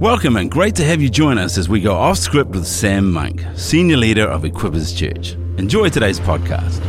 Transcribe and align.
Welcome 0.00 0.36
and 0.36 0.50
great 0.50 0.74
to 0.74 0.84
have 0.84 1.00
you 1.00 1.08
join 1.08 1.38
us 1.38 1.56
as 1.56 1.70
we 1.70 1.80
go 1.80 1.94
off 1.94 2.18
script 2.18 2.50
with 2.50 2.66
Sam 2.66 3.10
Monk, 3.10 3.42
Senior 3.54 3.96
Leader 3.96 4.28
of 4.28 4.42
Equippers 4.42 4.94
Church. 4.94 5.32
Enjoy 5.56 5.88
today's 5.88 6.20
podcast. 6.20 6.84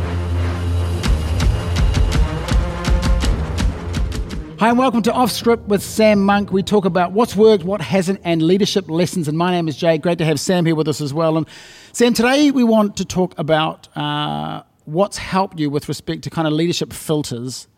Hi, 4.58 4.68
and 4.68 4.78
welcome 4.78 5.00
to 5.04 5.12
Off 5.14 5.30
Script 5.30 5.68
with 5.68 5.82
Sam 5.82 6.22
Monk. 6.22 6.52
We 6.52 6.62
talk 6.62 6.84
about 6.84 7.12
what's 7.12 7.34
worked, 7.34 7.64
what 7.64 7.80
hasn't, 7.80 8.20
and 8.24 8.42
leadership 8.42 8.90
lessons. 8.90 9.26
And 9.26 9.38
my 9.38 9.52
name 9.52 9.68
is 9.68 9.76
Jay. 9.78 9.96
Great 9.96 10.18
to 10.18 10.26
have 10.26 10.38
Sam 10.38 10.66
here 10.66 10.74
with 10.74 10.86
us 10.86 11.00
as 11.00 11.14
well. 11.14 11.38
And 11.38 11.48
Sam, 11.94 12.12
today 12.12 12.50
we 12.50 12.62
want 12.62 12.98
to 12.98 13.06
talk 13.06 13.32
about 13.38 13.88
uh, 13.96 14.64
what's 14.84 15.16
helped 15.16 15.58
you 15.58 15.70
with 15.70 15.88
respect 15.88 16.24
to 16.24 16.30
kind 16.30 16.46
of 16.46 16.52
leadership 16.52 16.92
filters 16.92 17.68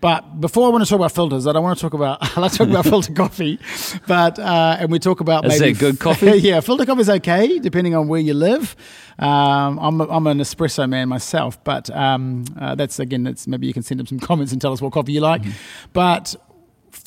but 0.00 0.40
before 0.40 0.66
I 0.66 0.70
want 0.70 0.84
to 0.84 0.88
talk 0.88 0.98
about 0.98 1.12
filters, 1.12 1.46
I 1.46 1.52
don't 1.52 1.62
want 1.62 1.78
to 1.78 1.82
talk 1.82 1.94
about. 1.94 2.36
Let's 2.36 2.56
talk 2.56 2.68
about 2.68 2.84
filter 2.84 3.12
coffee, 3.12 3.58
but 4.06 4.38
uh, 4.38 4.76
and 4.80 4.90
we 4.90 4.98
talk 4.98 5.20
about 5.20 5.44
is 5.44 5.60
maybe 5.60 5.72
that 5.72 5.80
good 5.80 6.00
coffee? 6.00 6.36
yeah, 6.38 6.60
filter 6.60 6.86
coffee 6.86 7.02
is 7.02 7.10
okay 7.10 7.58
depending 7.58 7.94
on 7.94 8.08
where 8.08 8.20
you 8.20 8.34
live. 8.34 8.76
Um, 9.18 9.78
I'm, 9.80 10.00
a, 10.00 10.08
I'm 10.08 10.26
an 10.28 10.38
espresso 10.38 10.88
man 10.88 11.08
myself, 11.08 11.62
but 11.64 11.90
um, 11.90 12.44
uh, 12.60 12.74
that's 12.76 13.00
again, 13.00 13.24
that's 13.24 13.48
maybe 13.48 13.66
you 13.66 13.74
can 13.74 13.82
send 13.82 13.98
them 13.98 14.06
some 14.06 14.20
comments 14.20 14.52
and 14.52 14.60
tell 14.60 14.72
us 14.72 14.80
what 14.80 14.92
coffee 14.92 15.12
you 15.12 15.20
like. 15.20 15.42
Mm-hmm. 15.42 15.50
But 15.92 16.36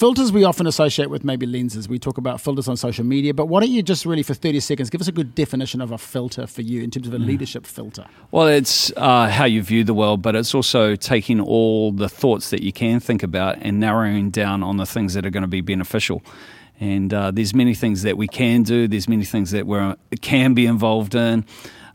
filters 0.01 0.31
we 0.31 0.43
often 0.43 0.65
associate 0.65 1.11
with 1.11 1.23
maybe 1.23 1.45
lenses. 1.45 1.87
We 1.87 1.99
talk 1.99 2.17
about 2.17 2.41
filters 2.41 2.67
on 2.67 2.75
social 2.75 3.05
media, 3.05 3.35
but 3.35 3.45
why 3.45 3.59
don't 3.59 3.69
you 3.69 3.83
just 3.83 4.03
really 4.03 4.23
for 4.23 4.33
30 4.33 4.59
seconds 4.59 4.89
give 4.89 4.99
us 4.99 5.07
a 5.07 5.11
good 5.11 5.35
definition 5.35 5.79
of 5.79 5.91
a 5.91 5.97
filter 5.99 6.47
for 6.47 6.63
you 6.63 6.81
in 6.81 6.89
terms 6.89 7.07
of 7.07 7.13
a 7.13 7.17
mm. 7.17 7.27
leadership 7.27 7.67
filter? 7.67 8.07
Well, 8.31 8.47
it's 8.47 8.91
uh, 8.97 9.29
how 9.29 9.45
you 9.45 9.61
view 9.61 9.83
the 9.83 9.93
world, 9.93 10.23
but 10.23 10.35
it's 10.35 10.55
also 10.55 10.95
taking 10.95 11.39
all 11.39 11.91
the 11.91 12.09
thoughts 12.09 12.49
that 12.49 12.63
you 12.63 12.73
can 12.73 12.99
think 12.99 13.21
about 13.21 13.59
and 13.61 13.79
narrowing 13.79 14.31
down 14.31 14.63
on 14.63 14.77
the 14.77 14.87
things 14.87 15.13
that 15.13 15.23
are 15.23 15.29
going 15.29 15.43
to 15.43 15.47
be 15.47 15.61
beneficial. 15.61 16.23
And 16.79 17.13
uh, 17.13 17.29
there's 17.29 17.53
many 17.53 17.75
things 17.75 18.01
that 18.01 18.17
we 18.17 18.27
can 18.27 18.63
do. 18.63 18.87
There's 18.87 19.07
many 19.07 19.23
things 19.23 19.51
that 19.51 19.67
we 19.67 20.17
can 20.17 20.55
be 20.55 20.65
involved 20.65 21.13
in. 21.13 21.45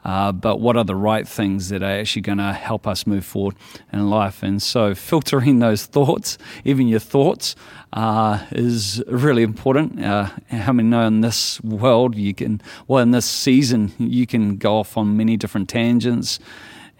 Uh, 0.07 0.31
but 0.31 0.61
what 0.61 0.77
are 0.77 0.85
the 0.85 0.95
right 0.95 1.27
things 1.27 1.69
that 1.69 1.83
are 1.83 1.91
actually 1.91 2.23
going 2.23 2.39
to 2.39 2.53
help 2.53 2.87
us 2.87 3.09
move 3.09 3.25
forward 3.25 3.57
in 3.93 4.09
life? 4.09 4.41
And 4.41 4.63
so, 4.63 4.95
filtering 4.95 5.59
those 5.59 5.85
thoughts, 5.85 6.39
even 6.65 6.87
your 6.87 7.01
thoughts, 7.01 7.57
uh, 7.93 8.47
is 8.53 9.03
really 9.09 9.43
important. 9.43 10.01
Uh, 10.03 10.31
how 10.49 10.73
many 10.73 10.89
know 10.89 11.09
in 11.09 11.23
this 11.23 11.61
world 11.61 12.15
you 12.15 12.33
can, 12.35 12.61
well, 12.87 13.03
in 13.03 13.11
this 13.11 13.27
season, 13.27 13.93
you 13.99 14.29
can 14.29 14.59
go 14.59 14.79
off 14.79 14.97
on 14.97 15.17
many 15.17 15.37
different 15.37 15.69
tangents 15.69 16.39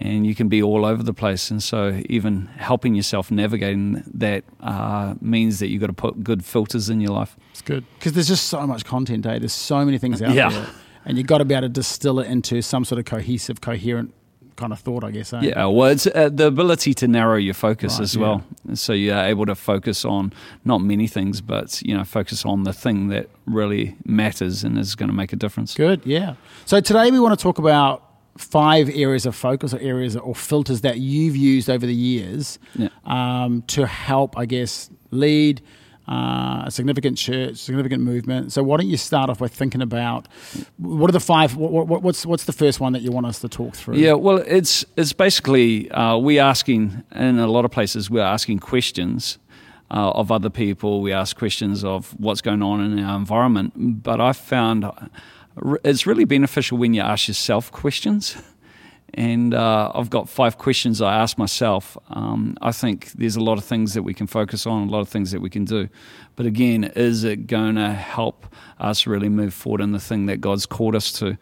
and 0.01 0.27
you 0.27 0.35
can 0.35 0.49
be 0.49 0.61
all 0.61 0.85
over 0.85 1.05
the 1.05 1.15
place. 1.15 1.49
And 1.49 1.63
so, 1.63 2.03
even 2.09 2.47
helping 2.57 2.97
yourself 2.97 3.31
navigating 3.31 4.03
that 4.15 4.43
uh, 4.59 5.15
means 5.21 5.61
that 5.61 5.69
you've 5.69 5.81
got 5.81 5.87
to 5.87 5.93
put 5.93 6.25
good 6.25 6.45
filters 6.45 6.91
in 6.91 7.01
your 7.01 7.13
life. 7.13 7.37
It's 7.53 7.63
good 7.63 7.85
because 8.01 8.15
there's 8.15 8.27
just 8.27 8.49
so 8.49 8.67
much 8.67 8.85
content, 8.85 9.25
eh? 9.27 9.39
There's 9.39 9.53
so 9.53 9.85
many 9.85 9.99
things 9.99 10.21
out 10.21 10.35
yeah. 10.35 10.49
there 10.49 10.67
and 11.07 11.17
you've 11.17 11.29
got 11.29 11.39
to 11.39 11.45
be 11.45 11.55
able 11.55 11.63
to 11.63 11.69
distill 11.69 12.21
it 12.21 12.27
into 12.27 12.61
some 12.61 12.85
sort 12.85 12.99
of 12.99 13.05
cohesive, 13.05 13.61
coherent 13.61 14.13
kind 14.57 14.73
of 14.73 14.81
thought, 14.81 15.05
I 15.05 15.13
guess. 15.13 15.33
Eh? 15.33 15.41
Yeah, 15.43 15.67
well, 15.67 15.91
it's 15.91 16.07
uh, 16.07 16.31
the 16.33 16.47
ability 16.47 16.95
to 16.95 17.09
narrow 17.09 17.37
your 17.37 17.55
focus 17.55 17.95
right, 17.95 18.03
as 18.03 18.19
well. 18.19 18.45
Yeah. 18.67 18.75
So 18.75 18.93
you're 18.93 19.17
able 19.17 19.47
to 19.47 19.55
focus 19.55 20.05
on 20.05 20.33
not 20.65 20.79
many 20.79 21.07
things, 21.07 21.41
but 21.41 21.81
you 21.83 21.97
know, 21.97 22.05
focus 22.05 22.45
on 22.45 22.65
the 22.65 22.73
thing 22.73 23.09
that 23.09 23.29
really 23.47 23.97
matters 24.05 24.65
and 24.65 24.79
is 24.79 24.95
going 24.95 25.09
to 25.09 25.15
make 25.15 25.33
a 25.33 25.37
difference. 25.37 25.75
Good, 25.75 26.03
yeah. 26.05 26.35
So 26.65 26.81
today 26.81 27.11
we 27.11 27.21
want 27.21 27.39
to 27.39 27.43
talk 27.43 27.59
about 27.59 28.03
five 28.37 28.91
areas 28.91 29.27
of 29.27 29.37
focus 29.37 29.73
or 29.73 29.79
areas 29.79 30.17
or 30.17 30.35
filters 30.35 30.81
that 30.81 30.99
you've 30.99 31.37
used 31.37 31.71
over 31.71 31.87
the 31.87 31.95
years 31.95 32.59
yeah. 32.75 32.89
um, 33.05 33.63
to 33.69 33.87
help, 33.87 34.37
I 34.37 34.45
guess, 34.47 34.91
lead 35.11 35.63
uh, 36.09 36.63
a 36.67 36.71
significant 36.71 37.19
church, 37.19 37.57
significant 37.57 38.03
movement. 38.03 38.53
So 38.53 38.63
why 38.63 38.77
don't 38.77 38.89
you 38.89 38.97
start 38.97 39.31
off 39.31 39.39
by 39.39 39.49
thinking 39.49 39.83
about 39.83 40.29
what 40.77 41.09
are 41.09 41.13
the 41.13 41.21
five? 41.21 41.57
What, 41.57 41.87
what, 41.89 42.03
what's 42.03 42.25
what's 42.25 42.45
the 42.45 42.53
first 42.53 42.81
one 42.81 42.93
that 42.93 43.03
you 43.03 43.11
want 43.11 43.27
us 43.27 43.41
to 43.41 43.49
talk 43.49 43.75
through? 43.75 43.97
Yeah, 43.97 44.13
well, 44.13 44.39
it's 44.39 44.85
it's 44.97 45.13
basically 45.13 45.91
uh, 45.91 46.17
we 46.17 46.39
asking 46.39 47.03
in 47.15 47.39
a 47.39 47.47
lot 47.47 47.65
of 47.65 47.71
places 47.71 48.11
we're 48.11 48.23
asking 48.23 48.61
questions. 48.61 49.39
Uh, 49.89 50.11
of 50.11 50.33
other 50.33 50.51
people, 50.51 51.01
we 51.01 51.13
ask 51.13 51.37
questions 51.37 51.85
of 51.85 52.11
what's 52.19 52.41
going 52.41 52.61
on 52.61 52.81
in 52.81 52.99
our 52.99 53.17
environment. 53.17 54.03
But 54.03 54.21
I 54.21 54.33
found 54.33 54.85
it's 55.85 56.09
really 56.09 56.25
beneficial 56.25 56.77
when 56.77 56.93
you 56.93 57.03
ask 57.03 57.29
yourself 57.29 57.71
questions. 57.71 58.37
And 59.17 59.55
uh, 59.55 59.91
I've 59.95 60.11
got 60.11 60.29
five 60.29 60.59
questions 60.59 61.01
I 61.01 61.15
ask 61.15 61.39
myself. 61.39 61.97
Um, 62.11 62.55
I 62.61 62.71
think 62.71 63.13
there's 63.13 63.37
a 63.37 63.41
lot 63.41 63.57
of 63.57 63.65
things 63.65 63.95
that 63.95 64.03
we 64.03 64.13
can 64.13 64.27
focus 64.27 64.67
on, 64.67 64.89
a 64.89 64.91
lot 64.91 65.01
of 65.01 65.09
things 65.09 65.31
that 65.31 65.41
we 65.41 65.49
can 65.49 65.65
do. 65.65 65.89
But 66.37 66.45
again, 66.45 66.85
is 66.85 67.25
it 67.25 67.47
going 67.47 67.77
to 67.77 67.93
help 67.93 68.47
us 68.79 69.07
really 69.07 69.31
move 69.31 69.55
forward 69.55 69.81
in 69.81 69.93
the 69.93 69.99
thing 69.99 70.27
that 70.27 70.43
God's 70.43 70.67
called 70.67 70.95
us 70.95 71.13
to? 71.13 71.39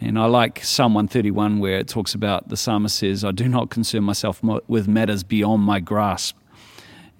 And 0.00 0.20
I 0.20 0.26
like 0.26 0.64
Psalm 0.64 0.94
131 0.94 1.58
where 1.58 1.78
it 1.78 1.88
talks 1.88 2.14
about 2.14 2.48
the 2.48 2.56
psalmist 2.56 2.96
says, 2.96 3.24
I 3.24 3.32
do 3.32 3.48
not 3.48 3.70
concern 3.70 4.04
myself 4.04 4.40
with 4.68 4.86
matters 4.86 5.24
beyond 5.24 5.64
my 5.64 5.80
grasp. 5.80 6.36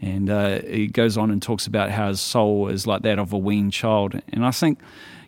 And 0.01 0.31
uh, 0.31 0.63
he 0.63 0.87
goes 0.87 1.19
on 1.19 1.33
and 1.33 1.43
talks 1.43 1.67
about 1.67 1.91
how 1.91 2.09
his 2.09 2.21
soul 2.21 2.69
is 2.69 2.87
like 2.87 3.03
that 3.03 3.19
of 3.19 3.33
a 3.33 3.39
weaned 3.39 3.73
child. 3.73 4.23
And 4.33 4.47
I 4.47 4.53
think 4.53 4.79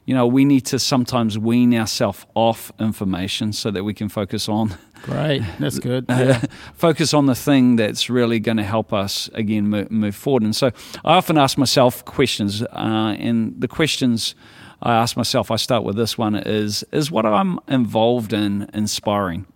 you 0.04 0.14
know, 0.14 0.26
we 0.26 0.44
need 0.44 0.62
to 0.66 0.78
sometimes 0.78 1.38
wean 1.38 1.74
ourselves 1.74 2.26
off 2.34 2.72
information 2.80 3.52
so 3.52 3.70
that 3.70 3.84
we 3.84 3.94
can 3.94 4.08
focus 4.08 4.48
on. 4.48 4.76
Great, 5.02 5.42
that's 5.58 5.78
good. 5.78 6.06
Yeah. 6.08 6.44
focus 6.74 7.14
on 7.14 7.26
the 7.26 7.34
thing 7.34 7.76
that's 7.76 8.10
really 8.10 8.40
going 8.40 8.56
to 8.56 8.64
help 8.64 8.92
us 8.92 9.28
again 9.34 9.68
move, 9.68 9.90
move, 9.90 10.14
forward. 10.16 10.42
And 10.42 10.54
so 10.54 10.70
I 11.04 11.14
often 11.14 11.38
ask 11.38 11.56
myself 11.56 12.04
questions, 12.04 12.62
uh, 12.62 13.16
and 13.18 13.60
the 13.60 13.68
questions 13.68 14.34
I 14.80 14.94
ask 14.94 15.16
myself, 15.16 15.50
I 15.50 15.56
start 15.56 15.84
with 15.84 15.96
this 15.96 16.18
one: 16.18 16.34
is 16.34 16.84
is 16.92 17.10
what 17.10 17.24
I'm 17.24 17.58
involved 17.68 18.32
in 18.32 18.68
inspiring? 18.74 19.46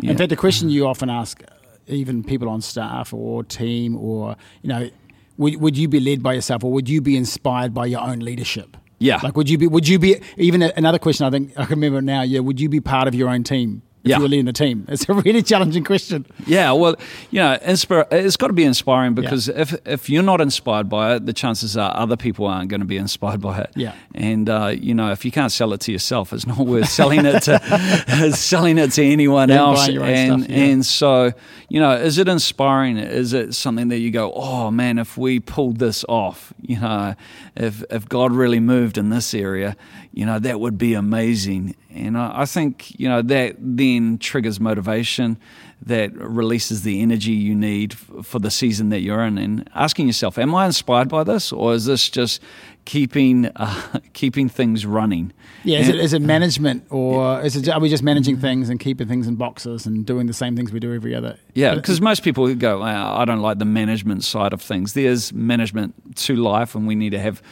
Yeah. 0.00 0.10
In 0.10 0.18
fact, 0.18 0.30
the 0.30 0.36
question 0.36 0.68
you 0.70 0.86
often 0.86 1.08
ask, 1.08 1.42
even 1.86 2.22
people 2.22 2.48
on 2.48 2.60
staff 2.60 3.12
or 3.14 3.44
team, 3.44 3.96
or 3.96 4.36
you 4.62 4.68
know, 4.68 4.90
would, 5.38 5.56
would 5.56 5.76
you 5.78 5.88
be 5.88 6.00
led 6.00 6.22
by 6.22 6.34
yourself, 6.34 6.64
or 6.64 6.72
would 6.72 6.88
you 6.88 7.00
be 7.00 7.16
inspired 7.16 7.72
by 7.72 7.86
your 7.86 8.00
own 8.00 8.18
leadership? 8.18 8.76
Yeah. 8.98 9.20
Like, 9.22 9.36
would 9.36 9.48
you 9.48 9.58
be? 9.58 9.66
Would 9.66 9.88
you 9.88 9.98
be? 9.98 10.20
Even 10.36 10.62
another 10.62 10.98
question. 10.98 11.26
I 11.26 11.30
think 11.30 11.52
I 11.56 11.64
can 11.64 11.80
remember 11.80 12.00
now. 12.00 12.22
Yeah. 12.22 12.40
Would 12.40 12.60
you 12.60 12.68
be 12.68 12.80
part 12.80 13.08
of 13.08 13.14
your 13.14 13.28
own 13.28 13.44
team? 13.44 13.82
If 14.04 14.10
yeah. 14.10 14.16
you 14.16 14.22
were 14.22 14.28
leading 14.28 14.44
the 14.44 14.52
team? 14.52 14.84
It's 14.88 15.08
a 15.08 15.14
really 15.14 15.42
challenging 15.42 15.82
question. 15.82 16.26
Yeah, 16.46 16.72
well, 16.72 16.94
you 17.30 17.40
know, 17.40 17.58
inspire, 17.62 18.06
it's 18.10 18.36
got 18.36 18.48
to 18.48 18.52
be 18.52 18.64
inspiring 18.64 19.14
because 19.14 19.48
yeah. 19.48 19.62
if, 19.62 19.74
if 19.86 20.10
you're 20.10 20.22
not 20.22 20.42
inspired 20.42 20.90
by 20.90 21.14
it, 21.14 21.24
the 21.24 21.32
chances 21.32 21.74
are 21.74 21.96
other 21.96 22.16
people 22.16 22.46
aren't 22.46 22.68
going 22.68 22.82
to 22.82 22.86
be 22.86 22.98
inspired 22.98 23.40
by 23.40 23.60
it. 23.60 23.70
Yeah. 23.74 23.94
And, 24.14 24.50
uh, 24.50 24.74
you 24.78 24.94
know, 24.94 25.10
if 25.10 25.24
you 25.24 25.30
can't 25.30 25.50
sell 25.50 25.72
it 25.72 25.80
to 25.82 25.92
yourself, 25.92 26.34
it's 26.34 26.46
not 26.46 26.58
worth 26.58 26.90
selling 26.90 27.24
it 27.24 27.44
to 27.44 27.58
selling 28.34 28.76
it 28.76 28.92
to 28.92 29.02
anyone 29.02 29.48
yeah, 29.48 29.56
else. 29.56 29.88
And, 29.88 30.42
stuff, 30.42 30.50
and 30.54 30.86
so, 30.86 31.32
you 31.70 31.80
know, 31.80 31.92
is 31.92 32.18
it 32.18 32.28
inspiring? 32.28 32.98
Is 32.98 33.32
it 33.32 33.54
something 33.54 33.88
that 33.88 34.00
you 34.00 34.10
go, 34.10 34.34
oh, 34.34 34.70
man, 34.70 34.98
if 34.98 35.16
we 35.16 35.40
pulled 35.40 35.78
this 35.78 36.04
off, 36.10 36.52
you 36.60 36.78
know, 36.78 37.14
if, 37.56 37.82
if 37.90 38.06
God 38.06 38.32
really 38.32 38.60
moved 38.60 38.98
in 38.98 39.08
this 39.08 39.32
area, 39.32 39.76
you 40.14 40.24
know, 40.24 40.38
that 40.38 40.60
would 40.60 40.78
be 40.78 40.94
amazing. 40.94 41.74
And 41.90 42.16
I, 42.16 42.42
I 42.42 42.44
think, 42.44 42.98
you 43.00 43.08
know, 43.08 43.20
that 43.22 43.56
then 43.58 44.18
triggers 44.18 44.60
motivation, 44.60 45.38
that 45.82 46.14
releases 46.14 46.82
the 46.82 47.02
energy 47.02 47.32
you 47.32 47.54
need 47.54 47.94
f- 47.94 48.24
for 48.24 48.38
the 48.38 48.50
season 48.50 48.90
that 48.90 49.00
you're 49.00 49.22
in. 49.24 49.38
And 49.38 49.68
asking 49.74 50.06
yourself, 50.06 50.38
am 50.38 50.54
I 50.54 50.66
inspired 50.66 51.08
by 51.08 51.24
this? 51.24 51.50
Or 51.50 51.74
is 51.74 51.86
this 51.86 52.08
just 52.08 52.40
keeping 52.84 53.46
uh, 53.56 53.98
keeping 54.12 54.48
things 54.48 54.86
running? 54.86 55.32
Yeah, 55.64 55.80
is 55.80 55.88
it, 55.88 55.96
is 55.96 56.12
it 56.12 56.22
management 56.22 56.84
or 56.90 57.40
is 57.42 57.56
it, 57.56 57.68
are 57.68 57.80
we 57.80 57.88
just 57.88 58.04
managing 58.04 58.38
things 58.38 58.68
and 58.68 58.78
keeping 58.78 59.08
things 59.08 59.26
in 59.26 59.34
boxes 59.34 59.84
and 59.84 60.06
doing 60.06 60.28
the 60.28 60.32
same 60.32 60.54
things 60.54 60.70
we 60.70 60.78
do 60.78 60.94
every 60.94 61.14
other? 61.14 61.38
Yeah, 61.54 61.74
because 61.74 62.00
most 62.00 62.22
people 62.22 62.54
go, 62.54 62.82
I 62.82 63.24
don't 63.24 63.40
like 63.40 63.58
the 63.58 63.64
management 63.64 64.22
side 64.22 64.52
of 64.52 64.62
things. 64.62 64.92
There's 64.92 65.32
management 65.32 66.16
to 66.18 66.36
life, 66.36 66.76
and 66.76 66.86
we 66.86 66.94
need 66.94 67.10
to 67.10 67.18
have 67.18 67.42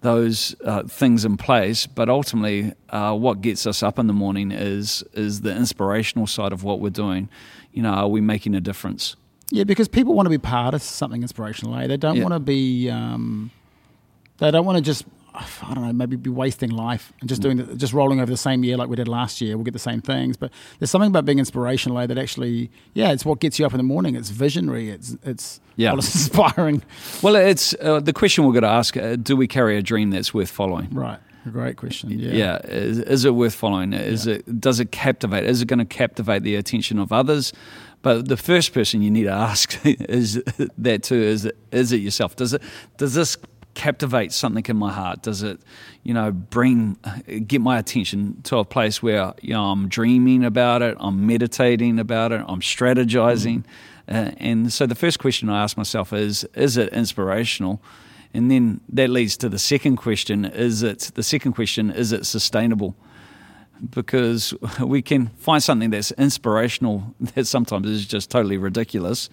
those 0.00 0.54
uh, 0.64 0.84
things 0.84 1.24
in 1.24 1.36
place. 1.36 1.86
But 1.86 2.08
ultimately, 2.08 2.72
uh, 2.90 3.14
what 3.14 3.40
gets 3.40 3.66
us 3.66 3.82
up 3.82 3.98
in 3.98 4.06
the 4.06 4.12
morning 4.12 4.50
is 4.52 5.04
is 5.12 5.42
the 5.42 5.54
inspirational 5.54 6.26
side 6.26 6.52
of 6.52 6.64
what 6.64 6.80
we're 6.80 6.90
doing. 6.90 7.28
You 7.72 7.82
know, 7.82 7.90
are 7.90 8.08
we 8.08 8.20
making 8.20 8.54
a 8.54 8.60
difference? 8.60 9.16
Yeah, 9.50 9.64
because 9.64 9.88
people 9.88 10.14
want 10.14 10.26
to 10.26 10.30
be 10.30 10.38
part 10.38 10.74
of 10.74 10.82
something 10.82 11.22
inspirational. 11.22 11.76
Eh? 11.76 11.86
They 11.86 11.96
don't 11.96 12.16
yeah. 12.16 12.22
want 12.22 12.34
to 12.34 12.40
be. 12.40 12.88
Um, 12.88 13.50
they 14.38 14.50
don't 14.50 14.64
want 14.64 14.76
to 14.78 14.82
just 14.82 15.04
I 15.34 15.74
don't 15.74 15.84
know, 15.84 15.92
maybe 15.92 16.16
be 16.16 16.30
wasting 16.30 16.70
life 16.70 17.12
and 17.20 17.28
just 17.28 17.40
doing 17.40 17.58
the, 17.58 17.76
just 17.76 17.92
rolling 17.92 18.20
over 18.20 18.30
the 18.30 18.36
same 18.36 18.64
year 18.64 18.76
like 18.76 18.88
we 18.88 18.96
did 18.96 19.08
last 19.08 19.40
year. 19.40 19.56
We'll 19.56 19.64
get 19.64 19.72
the 19.72 19.78
same 19.78 20.00
things, 20.00 20.36
but 20.36 20.50
there's 20.78 20.90
something 20.90 21.08
about 21.08 21.24
being 21.24 21.38
inspirational 21.38 21.98
eh, 21.98 22.06
that 22.06 22.18
actually, 22.18 22.70
yeah, 22.94 23.12
it's 23.12 23.24
what 23.24 23.40
gets 23.40 23.58
you 23.58 23.66
up 23.66 23.72
in 23.72 23.78
the 23.78 23.84
morning. 23.84 24.16
It's 24.16 24.30
visionary. 24.30 24.90
It's 24.90 25.16
it's 25.22 25.60
yeah, 25.76 25.90
well, 25.90 26.00
it's 26.00 26.14
inspiring. 26.14 26.82
Well, 27.22 27.36
it's 27.36 27.74
uh, 27.80 28.00
the 28.00 28.12
question 28.12 28.44
we're 28.44 28.52
going 28.52 28.62
to 28.62 28.68
ask: 28.68 28.96
uh, 28.96 29.16
Do 29.16 29.36
we 29.36 29.46
carry 29.46 29.76
a 29.76 29.82
dream 29.82 30.10
that's 30.10 30.34
worth 30.34 30.50
following? 30.50 30.90
Right. 30.90 31.18
A 31.46 31.48
great 31.48 31.76
question. 31.76 32.10
Yeah. 32.10 32.32
Yeah. 32.32 32.58
Is, 32.64 32.98
is 32.98 33.24
it 33.24 33.34
worth 33.34 33.54
following? 33.54 33.94
Is 33.94 34.26
yeah. 34.26 34.34
it 34.34 34.60
does 34.60 34.78
it 34.78 34.92
captivate? 34.92 35.44
Is 35.44 35.62
it 35.62 35.66
going 35.66 35.78
to 35.78 35.84
captivate 35.84 36.42
the 36.42 36.56
attention 36.56 36.98
of 36.98 37.12
others? 37.12 37.52
But 38.02 38.28
the 38.28 38.36
first 38.36 38.72
person 38.72 39.02
you 39.02 39.10
need 39.10 39.24
to 39.24 39.30
ask 39.50 39.78
is 39.84 40.42
that 40.78 41.02
too 41.02 41.22
is 41.22 41.50
is 41.72 41.92
it 41.92 41.98
yourself? 41.98 42.36
Does 42.36 42.52
it 42.52 42.62
does 42.98 43.14
this 43.14 43.36
captivate 43.80 44.30
something 44.30 44.66
in 44.68 44.76
my 44.76 44.92
heart? 44.92 45.22
Does 45.22 45.42
it, 45.42 45.58
you 46.02 46.12
know, 46.12 46.30
bring 46.30 46.98
get 47.46 47.62
my 47.62 47.78
attention 47.78 48.42
to 48.42 48.58
a 48.58 48.64
place 48.64 49.02
where 49.02 49.32
you 49.40 49.54
know 49.54 49.64
I'm 49.72 49.88
dreaming 49.88 50.44
about 50.44 50.82
it, 50.82 50.98
I'm 51.00 51.26
meditating 51.26 51.98
about 51.98 52.30
it, 52.32 52.44
I'm 52.46 52.60
strategizing, 52.60 53.64
uh, 54.06 54.32
and 54.36 54.70
so 54.70 54.86
the 54.86 54.94
first 54.94 55.18
question 55.18 55.48
I 55.48 55.62
ask 55.62 55.78
myself 55.78 56.12
is, 56.12 56.44
is 56.54 56.76
it 56.76 56.92
inspirational? 56.92 57.80
And 58.34 58.50
then 58.50 58.82
that 58.90 59.08
leads 59.08 59.38
to 59.38 59.48
the 59.48 59.58
second 59.58 59.96
question: 59.96 60.44
Is 60.44 60.82
it 60.82 61.12
the 61.14 61.22
second 61.22 61.52
question? 61.54 61.90
Is 61.90 62.12
it 62.12 62.26
sustainable? 62.26 62.94
because 63.88 64.52
we 64.84 65.00
can 65.00 65.28
find 65.38 65.62
something 65.62 65.88
that's 65.88 66.10
inspirational 66.12 67.14
that 67.34 67.46
sometimes 67.46 67.86
is 67.88 68.04
just 68.04 68.30
totally 68.30 68.58
ridiculous. 68.58 69.30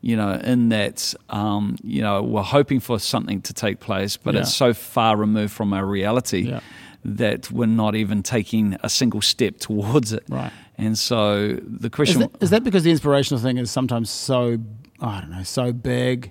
You 0.00 0.16
know, 0.16 0.34
in 0.34 0.68
that, 0.68 1.12
um, 1.28 1.76
you 1.82 2.02
know, 2.02 2.22
we're 2.22 2.42
hoping 2.42 2.78
for 2.80 3.00
something 3.00 3.40
to 3.42 3.52
take 3.52 3.80
place, 3.80 4.16
but 4.16 4.34
Yeah. 4.34 4.40
it's 4.42 4.54
so 4.54 4.72
far 4.72 5.16
removed 5.16 5.52
from 5.52 5.72
our 5.72 5.84
reality 5.84 6.48
Yeah. 6.50 6.60
that 7.04 7.50
we're 7.50 7.66
not 7.66 7.96
even 7.96 8.22
taking 8.22 8.76
a 8.84 8.88
single 8.88 9.20
step 9.20 9.58
towards 9.58 10.12
it. 10.12 10.22
Right. 10.28 10.52
And 10.76 10.96
so 10.96 11.56
the 11.56 11.88
Is 11.88 11.92
question 11.92 12.20
that, 12.20 12.30
is 12.40 12.50
that 12.50 12.62
because 12.62 12.84
the 12.84 12.92
inspirational 12.92 13.42
thing 13.42 13.58
is 13.58 13.70
sometimes 13.72 14.08
so 14.10 14.58
I 15.00 15.20
don't 15.20 15.30
know 15.30 15.42
so 15.42 15.72
big? 15.72 16.30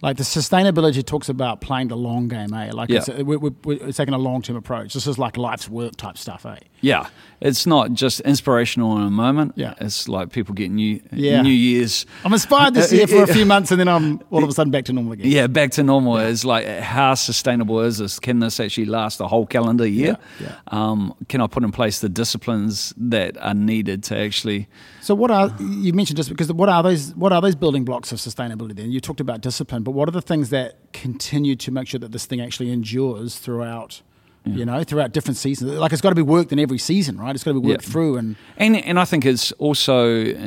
Like 0.00 0.16
the 0.16 0.22
sustainability 0.22 1.04
talks 1.04 1.28
about 1.28 1.60
playing 1.60 1.88
the 1.88 1.96
long 1.96 2.28
game, 2.28 2.52
eh? 2.54 2.70
Like 2.72 2.88
Yeah. 2.88 2.98
it's, 2.98 3.08
we, 3.08 3.36
we, 3.36 3.50
we're 3.64 3.92
taking 3.92 4.14
a 4.14 4.18
long 4.18 4.42
term 4.42 4.54
approach. 4.56 4.94
This 4.94 5.06
is 5.08 5.18
like 5.18 5.36
life's 5.36 5.68
work 5.68 5.96
type 5.96 6.16
stuff, 6.16 6.46
eh? 6.46 6.56
Yeah, 6.80 7.08
it's 7.40 7.66
not 7.66 7.92
just 7.94 8.20
inspirational 8.20 8.96
in 8.98 9.02
a 9.02 9.10
moment. 9.10 9.54
Yeah. 9.56 9.74
it's 9.80 10.08
like 10.08 10.30
people 10.30 10.54
get 10.54 10.70
new 10.70 11.00
Yeah. 11.12 11.42
New 11.42 11.50
Year's. 11.52 12.06
I'm 12.24 12.32
inspired 12.32 12.74
this 12.74 12.92
year 12.92 13.08
for 13.08 13.24
a 13.24 13.26
few 13.26 13.44
months, 13.44 13.72
and 13.72 13.80
then 13.80 13.88
I'm 13.88 14.20
all 14.30 14.44
of 14.44 14.48
a 14.48 14.52
sudden 14.52 14.70
back 14.70 14.84
to 14.84 14.92
normal 14.92 15.14
again. 15.14 15.26
Yeah, 15.28 15.48
back 15.48 15.72
to 15.72 15.82
normal 15.82 16.18
is 16.18 16.44
like 16.44 16.66
how 16.78 17.14
sustainable 17.14 17.80
is 17.80 17.98
this? 17.98 18.20
Can 18.20 18.38
this 18.38 18.60
actually 18.60 18.84
last 18.86 19.20
a 19.20 19.26
whole 19.26 19.46
calendar 19.46 19.86
year? 19.86 20.16
Yeah, 20.40 20.54
Um, 20.68 21.14
can 21.28 21.40
I 21.40 21.48
put 21.48 21.64
in 21.64 21.72
place 21.72 21.98
the 22.00 22.08
disciplines 22.08 22.94
that 22.96 23.36
are 23.38 23.54
needed 23.54 24.04
to 24.04 24.16
actually? 24.16 24.68
So 25.00 25.14
what 25.16 25.30
are 25.32 25.50
you 25.58 25.92
mentioned 25.92 26.16
just 26.18 26.28
because 26.28 26.52
what 26.52 26.68
are 26.68 26.82
those 26.84 27.14
what 27.16 27.32
are 27.32 27.40
those 27.40 27.56
building 27.56 27.84
blocks 27.84 28.12
of 28.12 28.18
sustainability? 28.18 28.76
Then 28.76 28.92
you 28.92 29.00
talked 29.00 29.20
about 29.20 29.40
discipline, 29.40 29.82
but 29.88 29.92
what 29.92 30.06
are 30.06 30.12
the 30.12 30.20
things 30.20 30.50
that 30.50 30.76
continue 30.92 31.56
to 31.56 31.70
make 31.70 31.88
sure 31.88 31.98
that 31.98 32.12
this 32.12 32.26
thing 32.26 32.42
actually 32.42 32.70
endures 32.70 33.38
throughout? 33.38 34.02
You 34.44 34.64
know, 34.66 34.82
throughout 34.84 35.12
different 35.12 35.36
seasons. 35.38 35.72
Like 35.72 35.92
it's 35.92 36.00
got 36.02 36.10
to 36.10 36.14
be 36.14 36.28
worked 36.36 36.52
in 36.52 36.58
every 36.58 36.78
season, 36.78 37.18
right? 37.18 37.34
It's 37.34 37.42
got 37.44 37.52
to 37.54 37.60
be 37.60 37.66
worked 37.68 37.84
Yeah. 37.86 37.92
through, 37.92 38.16
and 38.18 38.36
And 38.58 38.76
and 38.76 38.98
I 38.98 39.06
think 39.06 39.24
it's 39.26 39.50
also 39.52 39.96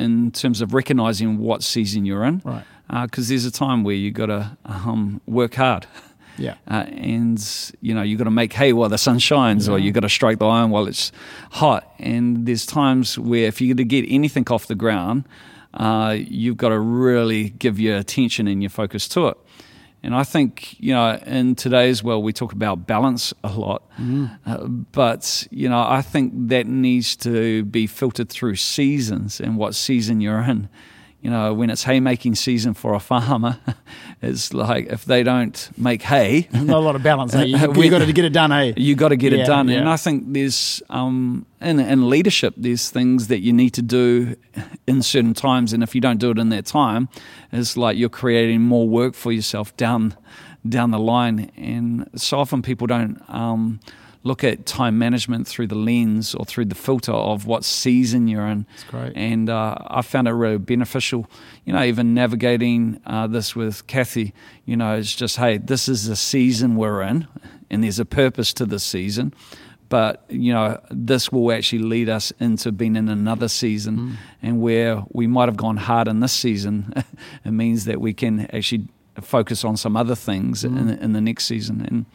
in 0.04 0.30
terms 0.30 0.60
of 0.60 0.74
recognizing 0.74 1.38
what 1.38 1.62
season 1.64 2.04
you're 2.04 2.24
in, 2.24 2.40
Right. 2.44 2.64
Because 3.02 3.28
there's 3.28 3.44
a 3.44 3.50
time 3.50 3.82
where 3.84 3.94
you 3.94 4.10
got 4.12 4.26
to 4.26 4.56
um, 4.64 5.20
work 5.26 5.54
hard. 5.54 5.86
yeah, 6.38 6.54
Uh, 6.68 6.84
and 7.16 7.38
you 7.80 7.94
know 7.94 8.02
you've 8.02 8.18
got 8.18 8.24
to 8.32 8.36
make 8.42 8.52
hay 8.54 8.72
while 8.72 8.88
the 8.88 8.98
sun 8.98 9.18
shines, 9.18 9.68
or 9.68 9.78
you've 9.78 9.94
got 9.94 10.00
to 10.00 10.08
strike 10.18 10.38
the 10.38 10.46
iron 10.46 10.70
while 10.70 10.86
it's 10.88 11.12
hot. 11.50 11.82
And 12.00 12.46
there's 12.46 12.64
times 12.66 13.18
where 13.18 13.46
if 13.46 13.60
you're 13.60 13.74
going 13.74 13.88
to 13.88 14.02
get 14.02 14.04
anything 14.08 14.46
off 14.50 14.66
the 14.66 14.74
ground, 14.84 15.24
uh, 15.74 16.16
you've 16.18 16.56
got 16.56 16.70
to 16.70 16.78
really 16.78 17.50
give 17.50 17.78
your 17.80 17.96
attention 17.96 18.46
and 18.46 18.62
your 18.62 18.70
focus 18.70 19.08
to 19.08 19.28
it. 19.28 19.36
And 20.04 20.14
I 20.16 20.24
think 20.24 20.80
you 20.80 20.92
know 20.92 21.20
in 21.26 21.54
today's 21.54 22.02
world 22.02 22.24
we 22.24 22.32
talk 22.32 22.52
about 22.52 22.86
balance 22.86 23.32
a 23.44 23.52
lot, 23.52 23.82
uh, 24.46 24.66
but 24.66 25.46
you 25.50 25.68
know 25.68 25.84
I 25.86 26.02
think 26.02 26.32
that 26.48 26.66
needs 26.66 27.14
to 27.16 27.64
be 27.64 27.86
filtered 27.86 28.28
through 28.28 28.56
seasons 28.56 29.40
and 29.40 29.56
what 29.56 29.74
season 29.76 30.20
you're 30.20 30.42
in 30.42 30.68
you 31.22 31.30
know, 31.30 31.54
when 31.54 31.70
it's 31.70 31.84
haymaking 31.84 32.34
season 32.34 32.74
for 32.74 32.94
a 32.94 33.00
farmer, 33.00 33.58
it's 34.22 34.52
like 34.52 34.86
if 34.88 35.04
they 35.04 35.22
don't 35.22 35.70
make 35.78 36.02
hay, 36.02 36.48
not 36.52 36.76
a 36.76 36.78
lot 36.80 36.96
of 36.96 37.02
balance. 37.04 37.32
Eh? 37.34 37.44
You, 37.44 37.56
you 37.82 37.90
got 37.90 38.00
to 38.00 38.12
get 38.12 38.24
it 38.24 38.32
done, 38.32 38.50
hey. 38.50 38.74
you 38.76 38.96
got 38.96 39.10
to 39.10 39.16
get 39.16 39.32
Yeah, 39.32 39.44
it 39.44 39.46
done. 39.46 39.68
yeah. 39.68 39.78
And 39.78 39.88
I 39.88 39.96
think 39.96 40.32
there's 40.32 40.82
um, 40.90 41.46
in, 41.60 41.78
in 41.78 42.10
leadership, 42.10 42.54
there's 42.56 42.90
things 42.90 43.28
that 43.28 43.38
you 43.40 43.52
need 43.52 43.70
to 43.74 43.82
do 43.82 44.34
in 44.88 45.00
certain 45.02 45.32
times, 45.32 45.72
and 45.72 45.82
if 45.82 45.94
you 45.94 46.00
don't 46.00 46.18
do 46.18 46.30
it 46.32 46.38
in 46.38 46.48
that 46.48 46.66
time, 46.66 47.08
it's 47.52 47.76
like 47.76 47.96
you're 47.96 48.08
creating 48.08 48.62
more 48.62 48.88
work 48.88 49.14
for 49.14 49.30
yourself 49.30 49.76
down 49.76 50.16
down 50.68 50.90
the 50.90 50.98
line. 50.98 51.50
And 51.56 52.08
so 52.16 52.38
often 52.40 52.62
people 52.62 52.86
don't. 52.88 53.22
Um, 53.28 53.78
Look 54.24 54.44
at 54.44 54.66
time 54.66 54.98
management 54.98 55.48
through 55.48 55.66
the 55.66 55.74
lens 55.74 56.34
or 56.34 56.44
through 56.44 56.66
the 56.66 56.74
filter 56.74 57.12
of 57.12 57.46
what 57.46 57.64
season 57.64 58.28
you're 58.28 58.46
in. 58.46 58.66
That's 58.70 58.84
great. 58.84 59.12
And 59.16 59.50
uh, 59.50 59.76
I 59.86 60.02
found 60.02 60.28
it 60.28 60.32
really 60.32 60.58
beneficial, 60.58 61.28
you 61.64 61.72
know, 61.72 61.82
even 61.82 62.14
navigating 62.14 63.00
uh, 63.04 63.26
this 63.26 63.56
with 63.56 63.86
Kathy. 63.86 64.32
You 64.64 64.76
know, 64.76 64.96
it's 64.96 65.14
just, 65.14 65.36
hey, 65.36 65.58
this 65.58 65.88
is 65.88 66.06
the 66.06 66.16
season 66.16 66.76
we're 66.76 67.02
in, 67.02 67.26
and 67.70 67.82
there's 67.82 67.98
a 67.98 68.04
purpose 68.04 68.52
to 68.54 68.66
this 68.66 68.84
season. 68.84 69.34
But, 69.88 70.24
you 70.30 70.54
know, 70.54 70.80
this 70.90 71.30
will 71.30 71.52
actually 71.52 71.82
lead 71.82 72.08
us 72.08 72.32
into 72.40 72.72
being 72.72 72.96
in 72.96 73.10
another 73.10 73.46
season. 73.46 74.16
And 74.40 74.62
where 74.62 75.02
we 75.10 75.26
might 75.26 75.50
have 75.50 75.58
gone 75.58 75.76
hard 75.76 76.08
in 76.08 76.20
this 76.20 76.32
season, 76.32 76.94
it 77.44 77.50
means 77.50 77.84
that 77.84 78.00
we 78.00 78.14
can 78.14 78.46
actually 78.54 78.88
focus 79.20 79.64
on 79.64 79.76
some 79.76 79.94
other 79.94 80.14
things 80.14 80.64
in, 80.64 80.78
in 80.88 81.12
the 81.12 81.20
next 81.20 81.44
season. 81.44 81.82
And, 81.82 82.06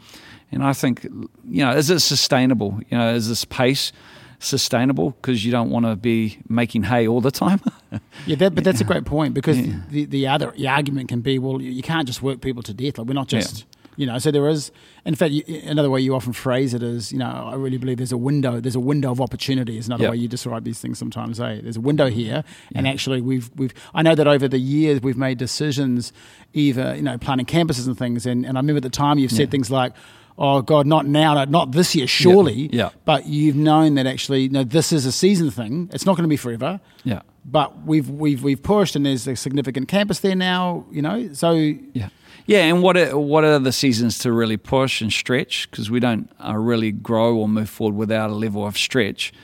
and 0.50 0.62
I 0.62 0.72
think, 0.72 1.04
you 1.04 1.64
know, 1.64 1.72
is 1.72 1.90
it 1.90 2.00
sustainable? 2.00 2.80
You 2.90 2.98
know, 2.98 3.14
is 3.14 3.28
this 3.28 3.44
pace 3.44 3.92
sustainable? 4.38 5.10
Because 5.10 5.44
you 5.44 5.52
don't 5.52 5.70
want 5.70 5.86
to 5.86 5.96
be 5.96 6.38
making 6.48 6.84
hay 6.84 7.06
all 7.06 7.20
the 7.20 7.30
time. 7.30 7.60
Yeah, 8.26 8.36
that, 8.36 8.54
but 8.54 8.64
that's 8.64 8.82
a 8.82 8.84
great 8.84 9.06
point 9.06 9.32
because 9.32 9.56
the, 9.88 10.04
the 10.04 10.26
other 10.26 10.52
the 10.54 10.68
argument 10.68 11.08
can 11.08 11.22
be, 11.22 11.38
well, 11.38 11.62
you, 11.62 11.82
can't 11.82 12.06
just 12.06 12.20
work 12.20 12.42
people 12.42 12.62
to 12.64 12.74
death. 12.74 12.98
Like 12.98 13.06
we're 13.06 13.14
not 13.14 13.28
just, 13.28 13.64
you 13.96 14.04
know. 14.04 14.18
So 14.18 14.30
there 14.30 14.46
is, 14.46 14.70
in 15.06 15.14
fact, 15.14 15.32
another 15.64 15.88
way 15.88 16.00
you 16.02 16.14
often 16.14 16.34
phrase 16.34 16.74
it 16.74 16.82
is, 16.82 17.12
you 17.12 17.18
know, 17.18 17.48
I 17.50 17.54
really 17.54 17.78
believe 17.78 17.96
there's 17.96 18.12
a 18.12 18.18
window. 18.18 18.60
There's 18.60 18.74
a 18.74 18.80
window 18.80 19.10
of 19.10 19.22
opportunity. 19.22 19.78
Is 19.78 19.86
another 19.86 20.04
Yeah. 20.04 20.10
way 20.10 20.16
you 20.18 20.28
describe 20.28 20.64
these 20.64 20.80
things 20.80 20.98
sometimes. 20.98 21.38
Hey, 21.38 21.62
there's 21.62 21.78
a 21.78 21.80
window 21.80 22.08
mm-hmm. 22.08 22.18
here, 22.18 22.44
and 22.74 22.86
actually 22.86 23.22
we've 23.22 23.50
we've. 23.56 23.72
I 23.94 24.02
know 24.02 24.14
that 24.14 24.26
over 24.28 24.46
the 24.48 24.58
years 24.58 25.00
we've 25.00 25.16
made 25.16 25.38
decisions, 25.38 26.12
either 26.52 26.94
you 26.94 27.02
know, 27.02 27.16
planning 27.16 27.46
campuses 27.46 27.86
and 27.86 27.96
things, 27.96 28.26
and, 28.26 28.44
and 28.44 28.58
I 28.58 28.60
remember 28.60 28.78
at 28.78 28.82
the 28.82 28.90
time 28.90 29.18
you've 29.18 29.30
said 29.30 29.48
Yeah. 29.48 29.52
things 29.52 29.70
like. 29.70 29.94
Oh 30.38 30.62
God! 30.62 30.86
Not 30.86 31.06
now! 31.06 31.44
Not 31.44 31.72
this 31.72 31.94
year, 31.94 32.06
surely. 32.06 32.70
Yeah. 32.72 32.90
But 33.04 33.26
you've 33.26 33.56
known 33.56 33.96
that 33.96 34.06
actually, 34.06 34.48
no, 34.48 34.62
this 34.64 34.92
is 34.92 35.04
a 35.04 35.12
season 35.12 35.50
thing. 35.50 35.90
It's 35.92 36.06
not 36.06 36.16
going 36.16 36.22
to 36.24 36.28
be 36.28 36.36
forever 36.36 36.80
yeah. 37.04 37.22
but 37.44 37.84
we've 37.84 38.08
we've 38.08 38.42
we've 38.42 38.62
pushed 38.62 38.96
and 38.96 39.06
there's 39.06 39.26
a 39.26 39.36
significant 39.36 39.88
campus 39.88 40.20
there 40.20 40.36
now 40.36 40.84
you 40.90 41.02
know 41.02 41.32
so 41.32 41.52
Yeah, 41.52 42.08
yeah, 42.48 42.60
and 42.60 42.82
what 42.82 42.96
are, 42.96 43.18
what 43.18 43.44
are 43.44 43.58
the 43.58 43.72
seasons 43.72 44.18
to 44.20 44.32
really 44.32 44.56
push 44.56 45.02
and 45.02 45.12
stretch? 45.12 45.70
Because 45.70 45.90
we 45.90 46.00
don't 46.00 46.30
uh, 46.42 46.56
really 46.56 46.92
grow 46.92 47.36
or 47.36 47.46
move 47.46 47.68
forward 47.68 47.94
without 47.94 48.30
a 48.30 48.32
level 48.32 48.66
of 48.66 48.78
stretch. 48.78 49.34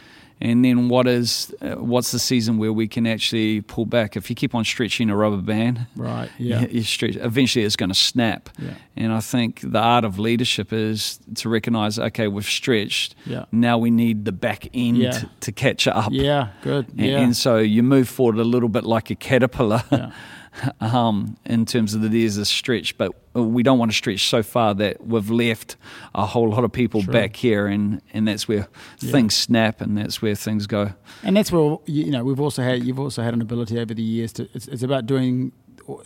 And 0.41 0.65
then 0.65 0.89
what 0.89 1.07
is 1.07 1.55
uh, 1.63 1.77
what's 1.77 2.11
the 2.11 2.19
season 2.19 2.59
where 2.59 2.73
we 2.73 2.87
can 2.89 3.07
actually 3.07 3.61
pull 3.63 3.87
back? 3.87 4.17
If 4.17 4.29
you 4.29 4.37
keep 4.37 4.55
on 4.55 4.65
stretching 4.65 5.09
a 5.09 5.17
rubber 5.17 5.39
band, 5.43 5.87
Right, 5.97 6.29
yeah. 6.39 6.63
you, 6.63 6.69
you 6.69 6.83
stretch. 6.83 7.17
Eventually, 7.17 7.65
it's 7.65 7.77
going 7.77 7.89
to 7.91 7.95
snap. 7.95 8.51
Yeah. 8.59 8.75
And 8.97 9.13
I 9.13 9.21
think 9.21 9.61
the 9.63 9.79
art 9.79 10.05
of 10.05 10.19
leadership 10.19 10.73
is 10.73 11.19
to 11.37 11.49
recognize, 11.49 11.99
okay, 11.99 12.27
we've 12.29 12.45
stretched. 12.45 13.15
Yeah. 13.27 13.45
Now 13.53 13.79
we 13.79 13.91
need 13.91 14.25
the 14.25 14.33
back 14.33 14.69
end 14.75 14.99
Yeah. 14.99 15.23
to, 15.41 15.53
catch 15.53 15.87
up. 15.87 16.11
yeah 16.13 16.49
good 16.63 16.89
And, 16.91 17.01
yeah 17.01 17.21
and 17.21 17.37
so 17.37 17.59
you 17.59 17.83
move 17.83 18.09
forward 18.09 18.39
a 18.39 18.45
little 18.45 18.69
bit 18.69 18.85
like 18.85 19.11
a 19.11 19.15
caterpillar 19.15 19.83
Yeah. 19.91 20.11
um, 20.81 21.37
in 21.45 21.67
terms 21.67 21.95
of 21.95 22.03
that 22.03 22.11
there's 22.13 22.37
a 22.37 22.45
stretch, 22.45 22.97
but 22.97 23.13
we 23.35 23.63
don't 23.63 23.79
want 23.79 23.91
to 23.91 23.97
stretch 23.97 24.29
so 24.29 24.43
far 24.43 24.75
that 24.75 25.05
we've 25.07 25.31
left 25.31 25.77
a 26.15 26.25
whole 26.25 26.49
lot 26.49 26.65
of 26.65 26.73
people 26.73 27.03
Sure. 27.03 27.13
back 27.13 27.37
here, 27.37 27.67
and, 27.67 28.01
and 28.13 28.29
that's 28.29 28.47
where 28.47 28.69
things 28.99 29.35
snap 29.35 29.81
and 29.81 29.99
that's 29.99 30.23
where 30.23 30.35
things 30.35 30.67
go. 30.67 30.93
and 31.23 31.37
that's 31.37 31.51
where 31.51 31.79
you 31.87 32.11
know 32.11 32.23
we've 32.25 32.41
also 32.41 32.63
had 32.63 32.85
you've 32.85 33.01
also 33.01 33.23
had 33.23 33.35
an 33.35 33.41
ability 33.43 33.79
over 33.79 33.93
the 33.95 34.03
years 34.03 34.33
to 34.35 34.49
it's, 34.55 34.69
it's 34.69 34.83
about 34.83 35.07
doing 35.07 35.53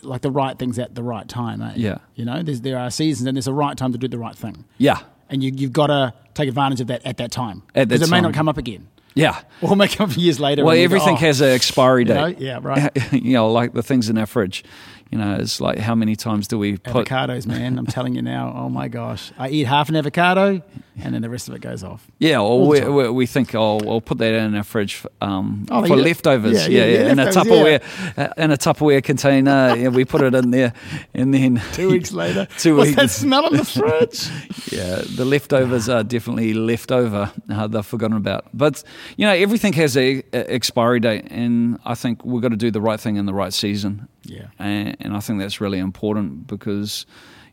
like 0.01 0.21
the 0.21 0.31
right 0.31 0.57
things 0.59 0.77
at 0.77 0.93
the 0.95 1.03
right 1.03 1.27
time 1.29 1.61
eh? 1.61 1.73
Yeah. 1.77 1.97
you 2.15 2.25
know 2.25 2.43
there's, 2.43 2.61
there 2.61 2.77
are 2.77 2.89
seasons 2.91 3.27
and 3.27 3.37
there's 3.37 3.47
a 3.47 3.53
right 3.53 3.77
time 3.77 3.91
to 3.93 3.97
do 3.97 4.07
the 4.09 4.17
right 4.17 4.35
thing 4.35 4.65
Yeah, 4.77 4.99
and 5.29 5.41
you, 5.43 5.51
you've 5.55 5.71
got 5.71 5.87
to 5.87 6.13
take 6.33 6.49
advantage 6.49 6.81
of 6.81 6.87
that 6.87 7.05
at 7.05 7.17
that 7.17 7.31
time 7.31 7.63
At 7.75 7.87
that 7.89 7.95
because 7.95 8.09
it 8.09 8.11
may 8.11 8.19
not 8.21 8.33
come 8.33 8.49
up 8.49 8.57
again 8.57 8.87
yeah. 9.19 9.41
or 9.61 9.69
come 9.69 9.81
up 9.81 10.17
years 10.17 10.39
later 10.39 10.63
Well, 10.63 10.73
we 10.73 10.79
go, 10.79 10.83
everything 10.85 11.15
"Oh." 11.15 11.19
has 11.19 11.41
an 11.41 11.49
expiry 11.49 12.03
You 12.03 12.13
know? 12.13 12.27
date. 12.29 12.39
Yeah, 12.39 12.59
right. 12.61 12.91
you 13.13 13.33
know, 13.33 13.51
like 13.51 13.73
the 13.73 13.83
things 13.83 14.09
in 14.09 14.17
our 14.17 14.25
fridge. 14.25 14.63
You 15.11 15.17
know, 15.17 15.35
it's 15.39 15.59
like 15.59 15.79
how 15.79 15.95
many 15.95 16.15
times 16.15 16.47
do 16.47 16.59
we 16.59 16.77
put 16.77 17.07
avocados 17.07 17.47
man 17.47 17.79
I'm 17.79 17.87
telling 17.87 18.13
you 18.15 18.21
now 18.21 18.53
oh 18.55 18.69
my 18.69 18.87
gosh 18.87 19.31
I 19.39 19.49
eat 19.49 19.63
half 19.65 19.89
an 19.89 19.95
avocado 19.95 20.61
and 21.01 21.13
then 21.13 21.21
the 21.21 21.29
rest 21.29 21.47
of 21.47 21.55
it 21.55 21.61
goes 21.61 21.83
off 21.83 22.05
Yeah, 22.19 22.41
or 22.41 22.67
we, 22.67 22.81
we, 22.81 23.09
we 23.09 23.25
think, 23.25 23.55
oh, 23.55 23.77
we'll 23.77 24.01
put 24.01 24.17
that 24.17 24.33
in 24.33 24.53
our 24.55 24.63
fridge 24.63 25.03
um, 25.21 25.65
Oh, 25.71 25.81
for 25.85 25.95
yeah. 25.95 26.03
leftovers. 26.03 26.53
Yeah, 26.53 26.67
Yeah, 26.67 26.85
yeah, 26.85 26.91
yeah, 26.91 27.05
yeah, 27.05 27.11
in 27.11 27.19
a 27.19 27.25
Tupperware, 27.27 28.17
uh, 28.17 28.33
in 28.37 28.51
a 28.51 28.57
Tupperware 28.57 29.01
container. 29.03 29.75
yeah, 29.77 29.87
we 29.87 30.03
put 30.05 30.21
it 30.21 30.35
in 30.35 30.51
there, 30.51 30.73
and 31.13 31.33
then 31.33 31.61
Two 31.73 31.89
weeks 31.89 32.11
later. 32.11 32.47
Two 32.57 32.75
What's 32.75 32.89
weeks. 32.89 33.01
that 33.01 33.09
smell 33.11 33.47
in 33.47 33.55
the 33.57 33.63
fridge? 33.65 34.27
yeah, 34.73 35.01
the 35.15 35.23
leftovers 35.25 35.87
are 35.87 36.03
definitely 36.03 36.53
leftover. 36.53 37.31
Uh, 37.49 37.67
they're 37.67 37.81
forgotten 37.83 38.17
about. 38.17 38.45
But 38.53 38.83
you 39.15 39.25
know, 39.25 39.33
everything 39.33 39.73
has 39.73 39.95
a, 39.95 40.21
a 40.33 40.53
expiry 40.53 40.99
date, 40.99 41.27
and 41.31 41.79
I 41.85 41.95
think 41.95 42.25
we've 42.25 42.41
got 42.41 42.49
to 42.49 42.57
do 42.57 42.71
the 42.71 42.81
right 42.81 42.99
thing 42.99 43.15
in 43.15 43.25
the 43.25 43.33
right 43.33 43.53
season. 43.53 44.09
Yeah. 44.29 44.47
and, 44.59 44.95
and 44.99 45.15
I 45.15 45.19
think 45.19 45.39
that's 45.39 45.59
really 45.61 45.79
important 45.79 46.47
because 46.47 47.05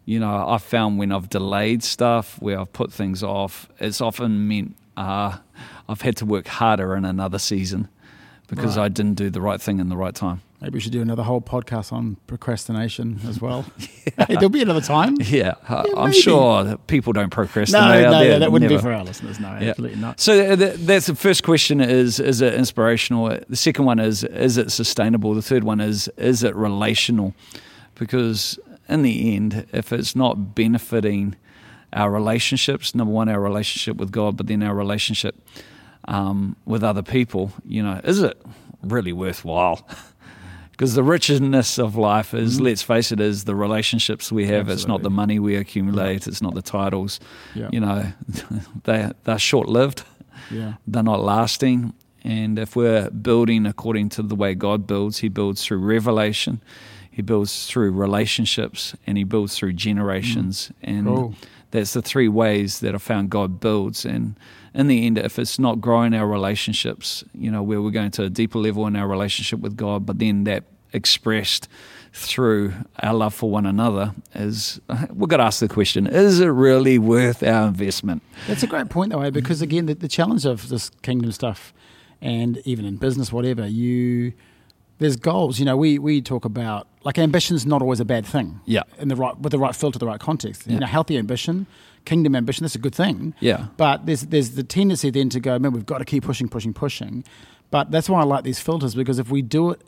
you 0.08 0.20
know, 0.20 0.46
I've 0.46 0.62
found 0.62 0.98
when 0.98 1.10
I've 1.10 1.28
delayed 1.28 1.82
stuff, 1.82 2.40
where 2.40 2.60
I've 2.60 2.72
put 2.72 2.92
things 2.92 3.24
off, 3.24 3.68
it's 3.80 4.00
often 4.00 4.46
meant 4.46 4.76
uh, 4.96 5.36
I've 5.88 6.00
had 6.00 6.16
to 6.18 6.24
work 6.24 6.46
harder 6.46 6.94
in 6.94 7.04
another 7.04 7.40
season 7.40 7.88
because 8.46 8.76
Right. 8.76 8.84
I 8.84 8.88
didn't 8.88 9.14
do 9.14 9.30
the 9.30 9.40
right 9.40 9.60
thing 9.60 9.80
in 9.80 9.88
the 9.88 9.96
right 9.96 10.14
time. 10.14 10.42
Maybe 10.60 10.74
we 10.74 10.80
should 10.80 10.92
do 10.92 11.02
another 11.02 11.22
whole 11.22 11.42
podcast 11.42 11.92
on 11.92 12.16
procrastination 12.26 13.20
as 13.28 13.40
well. 13.40 13.64
Hey, 14.18 14.34
there'll 14.34 14.48
be 14.48 14.62
another 14.62 14.80
time. 14.80 15.16
Yeah, 15.20 15.54
I- 15.68 15.84
Yeah, 15.86 15.94
I'm 15.96 16.10
maybe. 16.10 16.20
sure 16.20 16.64
that 16.64 16.86
people 16.86 17.12
don't 17.12 17.28
procrastinate 17.30 18.04
out 18.04 18.10
no, 18.12 18.18
there. 18.20 18.38
that 18.38 18.50
wouldn't 18.50 18.70
be 18.70 18.78
for 18.78 18.90
our 18.92 19.04
listeners. 19.04 19.38
No, 19.38 19.48
Yeah. 19.60 19.70
absolutely 19.70 20.00
not. 20.00 20.18
So 20.20 20.52
uh, 20.52 20.56
th- 20.56 20.76
that's 20.76 21.06
the 21.06 21.14
first 21.14 21.42
question: 21.42 21.80
is 21.82 22.18
is 22.20 22.40
it 22.40 22.54
inspirational? 22.54 23.38
The 23.48 23.56
second 23.56 23.84
one 23.84 23.98
is 23.98 24.24
is 24.24 24.56
it 24.56 24.70
sustainable? 24.72 25.34
The 25.34 25.42
third 25.42 25.64
one 25.64 25.80
is 25.80 26.08
is 26.16 26.42
it 26.42 26.54
relational? 26.56 27.34
Because 27.94 28.58
in 28.88 29.02
the 29.02 29.34
end, 29.36 29.66
if 29.72 29.92
it's 29.92 30.14
not 30.16 30.54
benefiting 30.54 31.36
our 31.92 32.10
relationships, 32.10 32.94
number 32.94 33.12
one, 33.12 33.28
our 33.28 33.40
relationship 33.40 33.96
with 33.96 34.10
God, 34.12 34.36
but 34.36 34.46
then 34.46 34.62
our 34.62 34.74
relationship 34.74 35.34
um, 36.08 36.56
with 36.64 36.82
other 36.84 37.02
people, 37.02 37.52
you 37.66 37.82
know, 37.82 38.00
is 38.04 38.22
it 38.22 38.40
really 38.82 39.12
worthwhile? 39.12 39.86
Because 40.76 40.94
the 40.94 41.02
richness 41.02 41.78
of 41.78 41.96
life 41.96 42.34
is, 42.34 42.56
mm-hmm. 42.56 42.66
let's 42.66 42.82
face 42.82 43.10
it, 43.10 43.18
is 43.18 43.44
the 43.44 43.54
relationships 43.54 44.30
we 44.30 44.46
have. 44.48 44.68
It's 44.68 44.86
not 44.86 45.02
the 45.02 45.10
money 45.10 45.38
we 45.38 45.56
accumulate. 45.56 46.26
It's 46.26 46.42
not 46.42 46.54
the 46.54 46.60
titles. 46.60 47.18
Yeah. 47.54 47.70
You 47.72 47.80
know, 47.80 48.12
they 48.84 49.10
they're 49.24 49.38
short 49.38 49.68
lived 49.68 50.04
Yeah. 50.50 50.74
they're 50.86 51.02
not 51.02 51.20
lasting. 51.20 51.94
And 52.24 52.58
if 52.58 52.76
we're 52.76 53.08
building 53.10 53.66
according 53.66 54.10
to 54.10 54.22
the 54.22 54.34
way 54.34 54.54
God 54.54 54.86
builds, 54.86 55.18
He 55.18 55.28
builds 55.28 55.64
through 55.64 55.78
revelation, 55.78 56.60
He 57.10 57.22
builds 57.22 57.66
through 57.66 57.92
relationships, 57.92 58.94
and 59.06 59.16
He 59.16 59.24
builds 59.24 59.56
through 59.56 59.70
mm-hmm. 59.70 59.88
generations. 59.88 60.70
And 60.82 61.06
Cool. 61.06 61.34
That's 61.70 61.92
the 61.92 62.02
three 62.02 62.28
ways 62.28 62.80
that 62.80 62.94
I 62.94 62.98
found 62.98 63.30
God 63.30 63.60
builds. 63.60 64.04
And 64.04 64.38
in 64.74 64.86
the 64.86 65.06
end, 65.06 65.18
if 65.18 65.38
it's 65.38 65.58
not 65.58 65.80
growing 65.80 66.14
our 66.14 66.26
relationships, 66.26 67.24
you 67.34 67.50
know, 67.50 67.62
where 67.62 67.82
we're 67.82 67.90
going 67.90 68.10
to 68.12 68.24
a 68.24 68.30
deeper 68.30 68.58
level 68.58 68.86
in 68.86 68.96
our 68.96 69.08
relationship 69.08 69.60
with 69.60 69.76
God, 69.76 70.06
but 70.06 70.18
then 70.18 70.44
that 70.44 70.64
expressed 70.92 71.68
through 72.12 72.72
our 73.02 73.12
love 73.12 73.34
for 73.34 73.50
one 73.50 73.66
another 73.66 74.14
is 74.34 74.80
we've 75.12 75.28
got 75.28 75.36
to 75.36 75.42
ask 75.42 75.60
the 75.60 75.68
question 75.68 76.06
is 76.06 76.40
it 76.40 76.46
really 76.46 76.98
worth 76.98 77.42
our 77.42 77.68
investment 77.68 78.22
That's 78.46 78.62
a 78.62 78.66
great 78.66 78.88
point, 78.88 79.12
though, 79.12 79.20
eh? 79.20 79.30
because 79.30 79.60
again, 79.60 79.84
the, 79.86 79.94
the 79.94 80.08
challenge 80.08 80.46
of 80.46 80.68
this 80.70 80.90
kingdom 81.02 81.30
stuff, 81.32 81.74
and 82.22 82.58
even 82.64 82.86
in 82.86 82.96
business, 82.96 83.30
whatever, 83.30 83.66
you 83.66 84.32
there's 84.98 85.16
goals. 85.16 85.58
You 85.58 85.64
know, 85.64 85.76
we 85.76 85.98
we 85.98 86.20
talk 86.20 86.44
about 86.44 86.86
like 87.04 87.18
ambition's 87.18 87.66
not 87.66 87.82
always 87.82 88.00
a 88.00 88.04
bad 88.04 88.26
thing. 88.26 88.60
Yeah. 88.64 88.82
In 88.98 89.08
the 89.08 89.16
right 89.16 89.38
with 89.38 89.52
the 89.52 89.58
right 89.58 89.74
filter, 89.74 89.98
the 89.98 90.06
right 90.06 90.20
context. 90.20 90.66
You 90.66 90.78
know, 90.78 90.86
healthy 90.86 91.16
ambition, 91.18 91.66
kingdom 92.04 92.34
ambition, 92.34 92.64
that's 92.64 92.74
a 92.74 92.78
good 92.80 92.94
thing. 92.94 93.34
Yeah. 93.40 93.66
But 93.76 94.06
there's 94.06 94.22
there's 94.22 94.50
the 94.50 94.62
tendency 94.62 95.10
then 95.10 95.28
to 95.30 95.40
go, 95.40 95.58
man, 95.58 95.72
we've 95.72 95.86
got 95.86 95.98
to 95.98 96.04
keep 96.04 96.24
pushing, 96.24 96.48
pushing, 96.48 96.72
pushing. 96.72 97.24
But 97.70 97.90
that's 97.90 98.08
why 98.08 98.20
I 98.20 98.24
like 98.24 98.44
these 98.44 98.60
filters 98.60 98.94
because 98.94 99.18
if 99.18 99.30
we 99.30 99.42
do 99.42 99.70
it, 99.70 99.80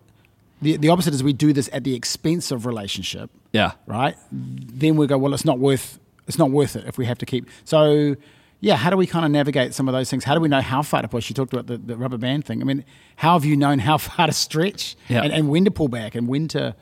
the 0.60 0.76
the 0.76 0.88
opposite 0.88 1.14
is 1.14 1.22
we 1.22 1.32
do 1.32 1.52
this 1.52 1.70
at 1.72 1.84
the 1.84 1.94
expense 1.94 2.50
of 2.50 2.66
relationship 2.66 3.30
yeah 3.52 3.72
right? 3.86 4.16
Then 4.32 4.96
we 4.96 5.06
go, 5.06 5.16
well, 5.16 5.32
it's 5.32 5.44
not 5.44 5.58
worth 5.58 5.98
it's 6.26 6.38
not 6.38 6.50
worth 6.50 6.76
it 6.76 6.84
if 6.86 6.98
we 6.98 7.06
have 7.06 7.18
to 7.18 7.26
keep. 7.26 7.48
So, 7.64 8.14
yeah, 8.60 8.76
how 8.76 8.90
do 8.90 8.96
we 8.96 9.06
kind 9.06 9.24
of 9.24 9.30
navigate 9.30 9.72
some 9.74 9.88
of 9.88 9.92
those 9.92 10.10
things? 10.10 10.24
How 10.24 10.34
do 10.34 10.40
we 10.40 10.48
know 10.48 10.60
how 10.60 10.82
far 10.82 11.02
to 11.02 11.08
push? 11.08 11.28
You 11.30 11.34
talked 11.34 11.52
about 11.52 11.66
the, 11.66 11.78
the 11.78 11.96
rubber 11.96 12.18
band 12.18 12.44
thing. 12.44 12.60
I 12.60 12.64
mean, 12.64 12.84
how 13.16 13.34
have 13.34 13.44
you 13.44 13.56
known 13.56 13.78
how 13.78 13.98
far 14.08 14.26
to 14.26 14.32
stretch 14.32 14.96
Yeah. 15.08 15.22
and, 15.22 15.32
and 15.32 15.48
when 15.48 15.64
to 15.64 15.70
pull 15.70 15.88
back 15.88 16.14
and 16.14 16.26
when 16.28 16.48
to? 16.48 16.74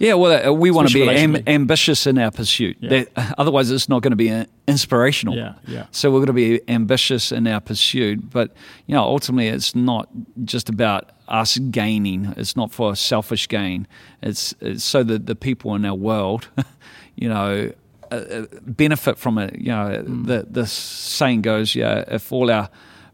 Yeah, 0.00 0.14
well, 0.14 0.50
uh, 0.50 0.52
we 0.52 0.70
want 0.70 0.86
to 0.88 0.94
be 0.94 1.08
am- 1.08 1.42
ambitious 1.48 2.06
in 2.06 2.18
our 2.18 2.30
pursuit. 2.30 2.76
Yeah. 2.80 3.04
That- 3.14 3.34
otherwise, 3.38 3.70
it's 3.72 3.88
not 3.88 4.02
going 4.02 4.12
to 4.12 4.16
be 4.16 4.30
uh, 4.30 4.44
inspirational. 4.68 5.34
Yeah, 5.34 5.54
yeah. 5.66 5.86
So 5.90 6.10
we're 6.10 6.18
going 6.18 6.26
to 6.28 6.32
be 6.34 6.60
ambitious 6.68 7.32
in 7.32 7.46
our 7.48 7.60
pursuit, 7.60 8.30
but 8.30 8.54
you 8.86 8.94
know, 8.94 9.02
ultimately, 9.02 9.48
it's 9.48 9.74
not 9.74 10.08
just 10.44 10.68
about 10.68 11.10
us 11.26 11.58
gaining. 11.58 12.32
It's 12.36 12.54
not 12.54 12.70
for 12.70 12.94
selfish 12.94 13.48
gain. 13.48 13.88
It's, 14.22 14.54
it's 14.60 14.84
so 14.84 15.02
that 15.02 15.26
the 15.26 15.34
people 15.34 15.74
in 15.74 15.84
our 15.84 15.94
world, 15.96 16.48
you 17.16 17.28
know, 17.28 17.72
uh, 18.10 18.14
uh, 18.14 18.46
benefit 18.62 19.18
from 19.18 19.38
it. 19.38 19.58
You 19.58 19.68
know, 19.72 20.02
Mm. 20.04 20.26
the 20.26 20.46
the 20.50 20.66
saying 20.66 21.42
goes, 21.42 21.74
yeah, 21.74 22.04
if 22.08 22.32
all 22.32 22.50
our 22.50 22.68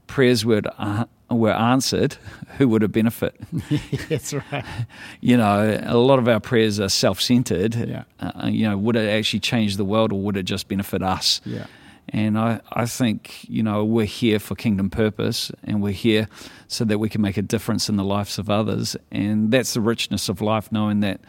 prayers 0.07 0.45
were 0.45 0.63
uh, 0.79 1.05
were 1.31 1.53
answered, 1.53 2.17
who 2.59 2.69
would 2.69 2.83
have 2.83 2.93
benefit? 2.93 3.35
That's 4.09 4.33
right. 4.35 4.65
you 5.21 5.37
know, 5.37 5.81
a 5.85 5.97
lot 5.97 6.19
of 6.19 6.29
our 6.29 6.41
prayers 6.41 6.79
are 6.81 6.89
self-centered. 6.91 7.75
Yeah. 7.75 8.05
Uh, 8.21 8.49
you 8.49 8.69
know, 8.69 8.77
would 8.79 8.97
it 8.97 9.09
actually 9.09 9.41
change 9.41 9.77
the 9.77 9.85
world, 9.85 10.13
or 10.13 10.21
would 10.21 10.37
it 10.37 10.45
just 10.45 10.69
benefit 10.69 11.03
us? 11.03 11.41
Yeah. 11.45 11.67
And 12.11 12.39
I, 12.39 12.61
I 12.71 12.85
think 12.87 13.49
you 13.49 13.63
know 13.63 13.83
we're 13.83 14.05
here 14.07 14.39
for 14.39 14.55
kingdom 14.55 14.91
purpose, 14.91 15.51
and 15.65 15.83
we're 15.83 15.93
here 15.95 16.29
so 16.69 16.85
that 16.85 16.99
we 16.99 17.09
can 17.09 17.23
make 17.23 17.39
a 17.39 17.43
difference 17.43 17.89
in 17.89 17.97
the 17.97 18.05
lives 18.05 18.39
of 18.39 18.51
others, 18.51 18.95
and 19.11 19.51
that's 19.51 19.73
the 19.73 19.81
richness 19.81 20.29
of 20.29 20.41
life, 20.43 20.71
knowing 20.71 21.01
that 21.01 21.21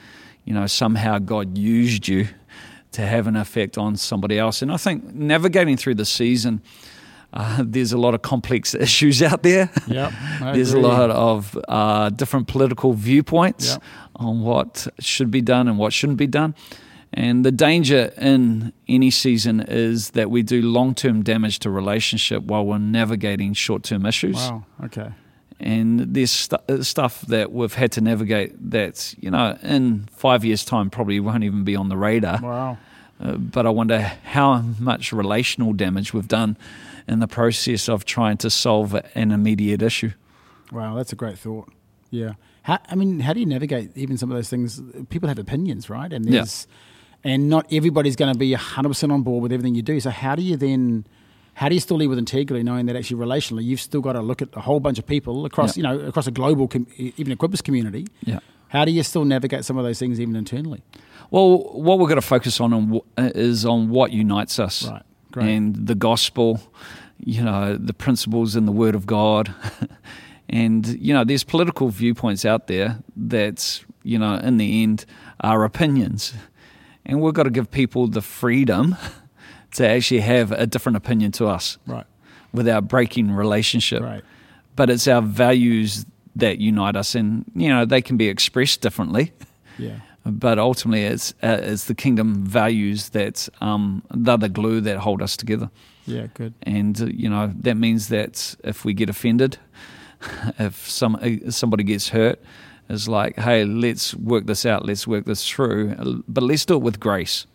you 0.44 0.54
know 0.54 0.68
somehow 0.68 1.18
God 1.20 1.58
used 1.58 2.08
you 2.10 2.28
to 2.96 3.02
have 3.06 3.28
an 3.28 3.36
effect 3.36 3.78
on 3.78 3.96
somebody 3.98 4.38
else. 4.40 4.62
And 4.62 4.72
I 4.72 4.78
think 4.78 5.14
navigating 5.14 5.78
through 5.78 5.96
the 5.96 6.06
season, 6.06 6.62
uh, 7.34 7.64
there's 7.66 7.92
a 7.94 7.98
lot 7.98 8.14
of 8.14 8.22
complex 8.22 8.74
issues 8.88 9.22
out 9.22 9.42
there. 9.44 9.70
Yep, 9.88 10.14
there's 10.54 10.72
agree. 10.74 10.84
a 10.84 10.88
lot 10.88 11.10
of 11.12 11.58
uh, 11.68 12.10
different 12.10 12.48
political 12.48 12.94
viewpoints 12.94 13.72
Yep. 13.74 13.84
on 14.16 14.42
what 14.42 14.88
should 15.00 15.30
be 15.32 15.42
done 15.42 15.68
and 15.68 15.78
what 15.78 15.92
shouldn't 15.94 16.18
be 16.20 16.28
done. 16.28 16.54
And 17.18 17.46
the 17.46 17.52
danger 17.52 18.12
in 18.18 18.74
any 18.90 19.10
season 19.12 19.62
is 19.68 20.10
that 20.12 20.30
we 20.30 20.44
do 20.44 20.62
long 20.62 20.94
term 20.96 21.24
damage 21.24 21.60
to 21.60 21.70
relationship 21.70 22.44
while 22.44 22.66
we're 22.66 22.78
navigating 22.78 23.54
short 23.54 23.84
term 23.84 24.06
issues. 24.06 24.36
Wow. 24.36 24.66
Okay. 24.86 25.10
And 25.60 26.02
there's 26.14 26.32
stu- 26.32 26.58
uh, 26.68 26.84
stuff 26.84 27.22
that 27.28 27.52
we've 27.54 27.74
had 27.74 27.92
to 27.94 28.02
navigate 28.02 28.54
that's, 28.72 29.16
you 29.20 29.32
know, 29.32 29.58
in 29.64 30.08
five 30.12 30.44
years' 30.44 30.66
time 30.66 30.90
probably 30.90 31.20
won't 31.20 31.44
even 31.44 31.64
be 31.64 31.76
on 31.76 31.88
the 31.90 31.96
radar. 31.98 32.40
Wow. 32.42 32.78
Uh, 33.22 33.38
but 33.38 33.66
I 33.66 33.70
wonder 33.70 34.00
how 34.00 34.62
much 34.80 35.14
relational 35.14 35.72
damage 35.72 36.14
we've 36.14 36.28
done 36.28 36.58
in 37.08 37.20
the 37.20 37.28
process 37.28 37.88
of 37.88 38.04
trying 38.04 38.36
to 38.38 38.50
solve 38.50 38.94
an 39.16 39.32
immediate 39.32 39.82
issue. 39.82 40.12
Wow. 40.74 40.96
That's 40.96 41.14
a 41.14 41.16
great 41.16 41.38
thought. 41.40 41.72
Yeah. 42.12 42.34
How, 42.64 42.80
I 42.90 42.96
mean, 42.96 43.22
how 43.22 43.32
do 43.32 43.40
you 43.40 43.46
navigate 43.46 43.96
even 43.96 44.18
some 44.18 44.30
of 44.32 44.36
those 44.36 44.50
things? 44.50 44.82
People 45.10 45.30
have 45.30 45.40
opinions, 45.40 45.90
right? 45.90 46.12
And 46.12 46.26
Yeah. 46.26 46.32
there's, 46.42 46.68
and 47.24 47.48
not 47.48 47.66
everybody's 47.72 48.16
going 48.18 48.34
to 48.34 48.38
be 48.38 48.54
100% 48.54 49.12
on 49.14 49.22
board 49.24 49.44
with 49.44 49.52
everything 49.54 49.76
you 49.76 49.82
do. 49.82 50.00
So 50.02 50.10
how 50.10 50.36
do 50.36 50.42
you 50.42 50.58
then, 50.58 51.06
how 51.56 51.68
do 51.70 51.76
you 51.76 51.82
still 51.82 51.98
lead 51.98 52.08
with 52.08 52.18
integrity, 52.20 52.64
knowing 52.64 52.86
that 52.86 52.96
actually 52.96 53.20
relationally 53.26 53.64
you've 53.64 53.82
still 53.82 54.02
got 54.02 54.14
to 54.14 54.22
look 54.22 54.42
at 54.42 54.50
a 54.56 54.62
whole 54.62 54.80
bunch 54.80 55.00
of 55.00 55.06
people 55.08 55.46
across, 55.46 55.76
Yeah. 55.78 55.92
you 55.94 55.98
know, 56.00 56.08
across 56.08 56.28
a 56.28 56.32
global, 56.32 56.68
com- 56.68 56.88
even 56.98 57.32
a 57.32 57.38
community. 57.64 58.06
Yeah. 58.24 58.40
How 58.70 58.86
do 58.86 58.92
you 58.92 59.04
still 59.04 59.26
navigate 59.26 59.64
some 59.66 59.78
of 59.78 59.84
those 59.86 59.98
things 60.00 60.20
even 60.20 60.36
internally? 60.36 60.82
Well, 61.32 61.60
what 61.74 61.98
we're 62.00 62.08
going 62.08 62.22
to 62.22 62.28
focus 62.28 62.60
on 62.60 62.74
on 62.74 63.00
uh, 63.18 63.32
is 63.34 63.66
on 63.66 63.90
what 63.90 64.12
unites 64.12 64.60
us, 64.60 64.88
Right. 64.88 65.02
Great. 65.32 65.48
and 65.50 65.88
the 65.88 65.96
gospel, 65.96 66.60
you 67.20 67.42
know, 67.44 67.78
the 67.78 67.94
principles 67.94 68.56
in 68.56 68.66
the 68.66 68.72
Word 68.72 68.96
of 68.96 69.06
God, 69.06 69.54
and 70.50 70.86
you 70.88 71.14
know, 71.14 71.24
there's 71.24 71.44
political 71.44 71.90
viewpoints 71.90 72.46
out 72.46 72.68
there 72.68 73.00
that 73.16 73.84
you 74.04 74.20
know, 74.20 74.36
in 74.36 74.58
the 74.58 74.84
end, 74.84 75.06
are 75.42 75.64
opinions, 75.64 76.34
and 77.06 77.22
we've 77.22 77.34
got 77.34 77.44
to 77.44 77.50
give 77.50 77.72
people 77.72 78.08
the 78.08 78.22
freedom 78.22 78.96
to 79.75 79.88
actually 79.88 80.22
have 80.22 80.51
a 80.51 80.65
different 80.67 80.98
opinion 80.98 81.32
to 81.34 81.48
us 81.48 81.77
Right. 81.88 82.05
without 82.53 82.88
breaking 82.88 83.32
relationship. 83.32 84.01
Right. 84.03 84.24
But 84.75 84.89
it's 84.89 85.08
our 85.08 85.22
values 85.22 86.05
that 86.36 86.60
unite 86.60 86.96
us, 86.98 87.15
and 87.15 87.46
you 87.55 87.70
know, 87.70 87.86
they 87.86 88.01
can 88.01 88.17
be 88.17 88.27
expressed 88.27 88.82
differently 88.82 89.32
Yeah. 89.77 90.00
but 90.25 90.58
ultimately 90.60 91.03
it's 91.03 91.34
uh, 91.44 91.60
it's 91.62 91.86
the 91.86 91.96
kingdom 91.96 92.46
values 92.46 93.10
that 93.10 93.48
um, 93.62 94.01
they're 94.13 94.38
the 94.38 94.50
glue 94.50 94.82
that 94.82 94.98
hold 94.98 95.22
us 95.22 95.38
together 95.38 95.70
Yeah. 96.05 96.27
Good. 96.34 96.53
and 96.63 97.01
uh, 97.01 97.05
you 97.05 97.29
know 97.29 97.53
that 97.63 97.75
means 97.77 98.08
that 98.10 98.55
if 98.63 98.84
we 98.86 98.94
get 98.94 99.10
offended 99.10 99.58
if 100.60 100.89
some 100.89 101.15
uh, 101.22 101.51
somebody 101.51 101.84
gets 101.84 102.10
hurt 102.10 102.39
it's 102.89 103.08
like 103.08 103.38
hey 103.39 103.65
let's 103.65 104.13
work 104.15 104.46
this 104.46 104.65
out 104.65 104.86
let's 104.86 105.08
work 105.08 105.25
this 105.25 105.48
through 105.50 106.24
but 106.27 106.44
let's 106.44 106.65
do 106.65 106.75
it 106.75 106.82
with 106.82 107.00
grace 107.00 107.46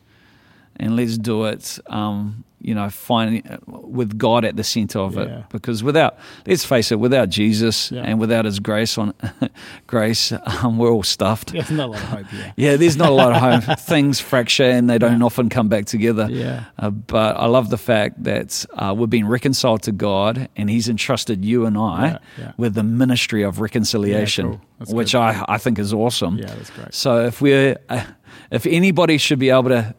and 0.81 0.97
let's 0.97 1.17
do 1.19 1.45
it 1.45 1.79
um, 1.87 2.43
you 2.63 2.75
know 2.75 2.91
find 2.91 3.43
with 3.67 4.19
God 4.19 4.45
at 4.45 4.57
the 4.57 4.65
center 4.65 4.99
of 4.99 5.15
Yeah. 5.15 5.23
it 5.23 5.45
because 5.51 5.83
without 5.83 6.19
let's 6.47 6.65
face 6.65 6.91
it 6.93 6.99
without 7.01 7.29
Jesus 7.31 7.91
Yeah. 7.93 8.03
and 8.03 8.19
without 8.21 8.45
his 8.45 8.59
grace 8.61 8.99
on 8.99 9.15
grace 9.87 10.33
um, 10.63 10.77
we're 10.79 10.91
all 10.91 11.03
stuffed 11.03 11.53
There's 11.53 11.71
not 11.71 11.89
a 11.89 11.93
lot 11.93 12.03
of 12.03 12.09
hope. 12.09 12.27
Yeah. 12.33 12.53
yeah, 12.65 12.77
there's 12.77 12.97
not 12.97 13.09
a 13.09 13.15
lot 13.15 13.33
of 13.33 13.39
home. 13.65 13.77
Things 13.77 14.21
fracture 14.21 14.65
and 14.77 14.89
they 14.91 14.99
don't 14.99 15.23
often 15.23 15.49
come 15.49 15.69
back 15.69 15.87
together. 15.87 16.27
Yeah. 16.31 16.65
Uh, 16.79 16.91
but 16.91 17.37
I 17.37 17.47
love 17.47 17.71
the 17.71 17.79
fact 17.79 18.23
that 18.25 18.65
uh, 18.75 18.95
we've 18.97 19.09
been 19.11 19.27
reconciled 19.29 19.83
to 19.85 19.93
God 19.93 20.49
and 20.57 20.69
He's 20.71 20.89
entrusted 20.89 21.45
you 21.45 21.67
and 21.67 21.77
I 21.79 22.19
with 22.57 22.75
the 22.75 22.83
ministry 22.83 23.43
of 23.43 23.61
reconciliation, 23.61 24.61
cool. 24.85 24.97
Which 24.97 25.13
good. 25.13 25.19
I, 25.19 25.45
I 25.49 25.59
think 25.59 25.79
is 25.79 25.93
awesome. 25.95 26.37
Yeah, 26.39 26.47
that's 26.55 26.71
great. 26.71 26.95
So 26.95 27.27
if 27.27 27.41
we're, 27.41 27.77
uh, 27.89 28.05
if 28.51 28.67
anybody 28.67 29.19
should 29.19 29.39
be 29.39 29.51
able 29.51 29.71
to 29.71 29.95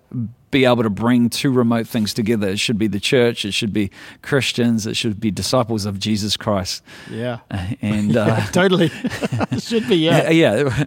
be 0.51 0.65
able 0.65 0.83
to 0.83 0.89
bring 0.89 1.29
two 1.29 1.51
remote 1.51 1.87
things 1.87 2.13
together. 2.13 2.49
It 2.49 2.59
should 2.59 2.77
be 2.77 2.87
the 2.87 2.99
church, 2.99 3.45
it 3.45 3.53
should 3.53 3.73
be 3.73 3.89
Christians, 4.21 4.85
it 4.85 4.95
should 4.95 5.19
be 5.19 5.31
disciples 5.31 5.85
of 5.85 5.97
Jesus 5.97 6.37
Christ. 6.37 6.83
Yeah. 7.09 7.39
And 7.81 8.15
uh, 8.15 8.25
yeah, 8.27 8.45
totally. 8.51 8.89
should 9.59 9.87
be, 9.87 9.95
yeah. 9.95 10.29
yeah. 10.29 10.85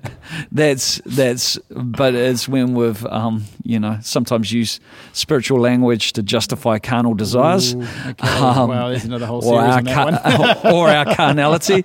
That's, 0.52 1.00
that's, 1.06 1.58
but 1.70 2.14
it's 2.14 2.46
when 2.46 2.74
we've, 2.74 3.04
um, 3.06 3.44
you 3.64 3.80
know, 3.80 3.98
sometimes 4.02 4.52
use 4.52 4.80
spiritual 5.12 5.58
language 5.58 6.12
to 6.12 6.22
justify 6.22 6.78
carnal 6.78 7.14
desires. 7.14 7.74
Ooh, 7.74 7.82
okay. 8.06 8.28
Um, 8.28 8.68
well, 8.68 8.90
there's 8.90 9.04
another 9.04 9.26
whole 9.26 9.40
series 9.42 9.54
or 9.54 9.62
our, 9.62 9.78
on 9.78 9.84
that 9.84 10.62
car- 10.62 10.72
or 10.72 10.88
our 10.88 11.14
carnality. 11.14 11.84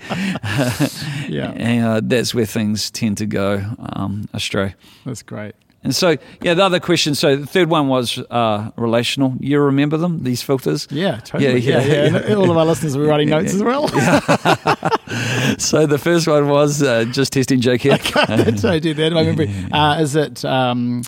yeah. 1.29 1.51
And 1.55 1.85
uh, 1.85 2.01
that's 2.03 2.35
where 2.35 2.45
things 2.45 2.91
tend 2.91 3.17
to 3.19 3.25
go 3.25 3.63
um, 3.79 4.27
astray. 4.33 4.75
That's 5.05 5.23
great. 5.23 5.55
And 5.81 5.95
so, 5.95 6.17
yeah, 6.41 6.55
the 6.55 6.63
other 6.63 6.79
question. 6.81 7.15
So 7.15 7.37
the 7.37 7.45
third 7.45 7.69
one 7.69 7.87
was 7.87 8.17
uh, 8.29 8.71
relational. 8.75 9.35
You 9.39 9.61
remember 9.61 9.95
them? 9.95 10.23
These 10.23 10.41
filters? 10.41 10.87
Yeah, 10.91 11.17
totally. 11.17 11.59
Yeah, 11.61 11.79
yeah. 11.79 12.05
yeah. 12.05 12.27
yeah. 12.27 12.33
All 12.35 12.51
of 12.51 12.57
our 12.57 12.65
listeners 12.65 12.97
were 12.97 13.05
writing 13.05 13.29
notes 13.29 13.53
as 13.53 13.63
well. 13.63 13.87
so 15.57 15.85
the 15.85 15.97
first 15.97 16.27
one 16.27 16.49
was 16.49 16.83
uh, 16.83 17.05
just 17.05 17.31
testing 17.31 17.61
Jake 17.61 17.81
here. 17.83 17.93
I 17.93 18.79
did 18.79 18.97
that. 18.97 19.13
I 19.15 19.25
remember. 19.25 19.47
Uh, 19.71 20.01
is 20.01 20.17
it 20.17 20.43
um, 20.43 21.03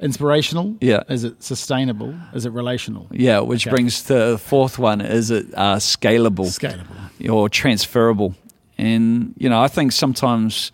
inspirational? 0.00 0.76
Yeah. 0.80 1.02
Is 1.10 1.24
it 1.24 1.42
sustainable? 1.42 2.14
Is 2.32 2.46
it 2.46 2.52
relational? 2.52 3.08
Yeah, 3.10 3.40
which 3.40 3.66
okay. 3.66 3.74
brings 3.74 4.04
the 4.04 4.38
fourth 4.38 4.78
one. 4.78 5.02
Is 5.02 5.30
it 5.30 5.46
uh, 5.54 5.76
scalable? 5.76 6.46
Scalable. 6.46 7.30
Or 7.30 7.50
transferable? 7.50 8.34
And 8.78 9.34
you 9.36 9.50
know, 9.50 9.60
I 9.60 9.68
think 9.68 9.92
sometimes 9.92 10.72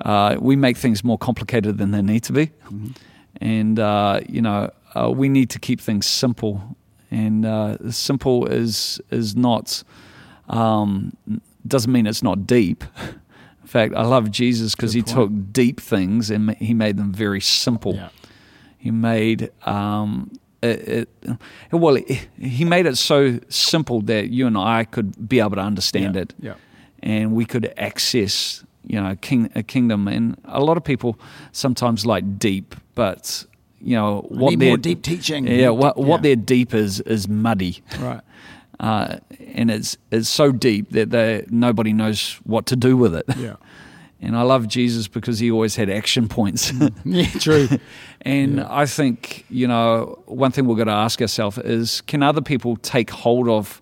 uh, 0.00 0.36
we 0.40 0.56
make 0.56 0.76
things 0.76 1.04
more 1.04 1.18
complicated 1.18 1.78
than 1.78 1.90
they 1.90 2.02
need 2.02 2.22
to 2.24 2.32
be. 2.32 2.46
Mm-hmm. 2.46 2.88
And, 3.40 3.78
uh, 3.78 4.20
you 4.28 4.42
know, 4.42 4.70
uh, 4.94 5.10
we 5.10 5.28
need 5.28 5.50
to 5.50 5.58
keep 5.58 5.80
things 5.80 6.06
simple. 6.06 6.76
And 7.10 7.44
uh, 7.44 7.90
simple 7.90 8.46
is, 8.46 9.00
is 9.10 9.36
not, 9.36 9.82
um, 10.48 11.16
doesn't 11.66 11.90
mean 11.90 12.06
it's 12.06 12.22
not 12.22 12.46
deep. 12.46 12.84
In 13.62 13.68
fact, 13.68 13.94
I 13.94 14.02
love 14.02 14.30
Jesus 14.30 14.74
because 14.74 14.92
he 14.92 15.02
took 15.02 15.30
deep 15.52 15.80
things 15.80 16.30
and 16.30 16.54
he 16.56 16.74
made 16.74 16.96
them 16.96 17.12
very 17.12 17.40
simple. 17.40 17.94
Yeah. 17.94 18.08
He 18.78 18.90
made 18.90 19.50
um, 19.66 20.30
it, 20.62 21.08
it, 21.22 21.38
well, 21.72 21.96
he 22.38 22.64
made 22.64 22.86
it 22.86 22.98
so 22.98 23.38
simple 23.48 24.02
that 24.02 24.30
you 24.30 24.46
and 24.46 24.58
I 24.58 24.84
could 24.84 25.28
be 25.28 25.40
able 25.40 25.56
to 25.56 25.60
understand 25.60 26.14
yeah. 26.14 26.22
it, 26.22 26.34
yeah. 26.38 26.54
and 27.02 27.32
we 27.32 27.44
could 27.44 27.72
access 27.76 28.64
you 28.86 29.00
know, 29.00 29.16
king, 29.16 29.50
a 29.54 29.62
kingdom. 29.62 30.08
And 30.08 30.36
a 30.44 30.62
lot 30.62 30.76
of 30.76 30.84
people 30.84 31.18
sometimes 31.52 32.06
like 32.06 32.38
deep, 32.38 32.74
but 32.94 33.44
you 33.80 33.96
know 33.96 34.26
what 34.28 34.58
their 34.58 34.76
deep 34.76 35.02
teaching. 35.02 35.46
Yeah, 35.46 35.70
what 35.70 35.96
yeah. 35.96 36.04
what 36.04 36.22
their 36.22 36.36
deep 36.36 36.74
is 36.74 37.00
is 37.00 37.28
muddy. 37.28 37.82
Right. 37.98 38.20
Uh, 38.80 39.18
and 39.54 39.70
it's 39.70 39.98
it's 40.10 40.26
so 40.26 40.52
deep 40.52 40.88
that 40.92 41.10
they 41.10 41.44
nobody 41.50 41.92
knows 41.92 42.40
what 42.44 42.64
to 42.64 42.74
do 42.74 42.96
with 42.96 43.14
it. 43.14 43.26
Yeah. 43.36 43.56
And 44.22 44.36
I 44.36 44.42
love 44.42 44.68
Jesus 44.68 45.08
because 45.08 45.38
he 45.38 45.50
always 45.50 45.76
had 45.76 45.88
action 45.88 46.28
points. 46.28 46.72
yeah, 47.04 47.26
true. 47.38 47.68
and 48.20 48.56
yeah. 48.56 48.66
I 48.68 48.84
think, 48.84 49.46
you 49.48 49.66
know, 49.66 50.22
one 50.26 50.52
thing 50.52 50.66
we're 50.66 50.74
going 50.74 50.88
to 50.88 50.92
ask 50.92 51.22
ourselves 51.22 51.56
is 51.56 52.02
can 52.02 52.22
other 52.22 52.42
people 52.42 52.76
take 52.76 53.08
hold 53.10 53.48
of 53.48 53.79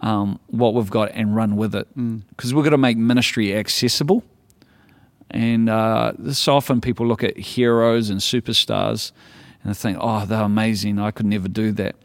um, 0.00 0.38
what 0.46 0.74
we've 0.74 0.90
got 0.90 1.10
and 1.12 1.34
run 1.34 1.56
with 1.56 1.74
it. 1.74 1.88
Because 1.94 2.52
mm. 2.52 2.54
we're 2.54 2.62
going 2.62 2.72
to 2.72 2.78
make 2.78 2.96
ministry 2.96 3.54
accessible. 3.54 4.22
And 5.30 5.68
uh, 5.68 6.32
so 6.32 6.56
often 6.56 6.80
people 6.80 7.06
look 7.06 7.22
at 7.22 7.36
heroes 7.36 8.08
and 8.08 8.20
superstars 8.20 9.12
and 9.62 9.70
they 9.70 9.74
think, 9.74 9.98
oh, 10.00 10.24
they're 10.24 10.42
amazing. 10.42 10.98
I 10.98 11.10
could 11.10 11.26
never 11.26 11.48
do 11.48 11.72
that. 11.72 11.96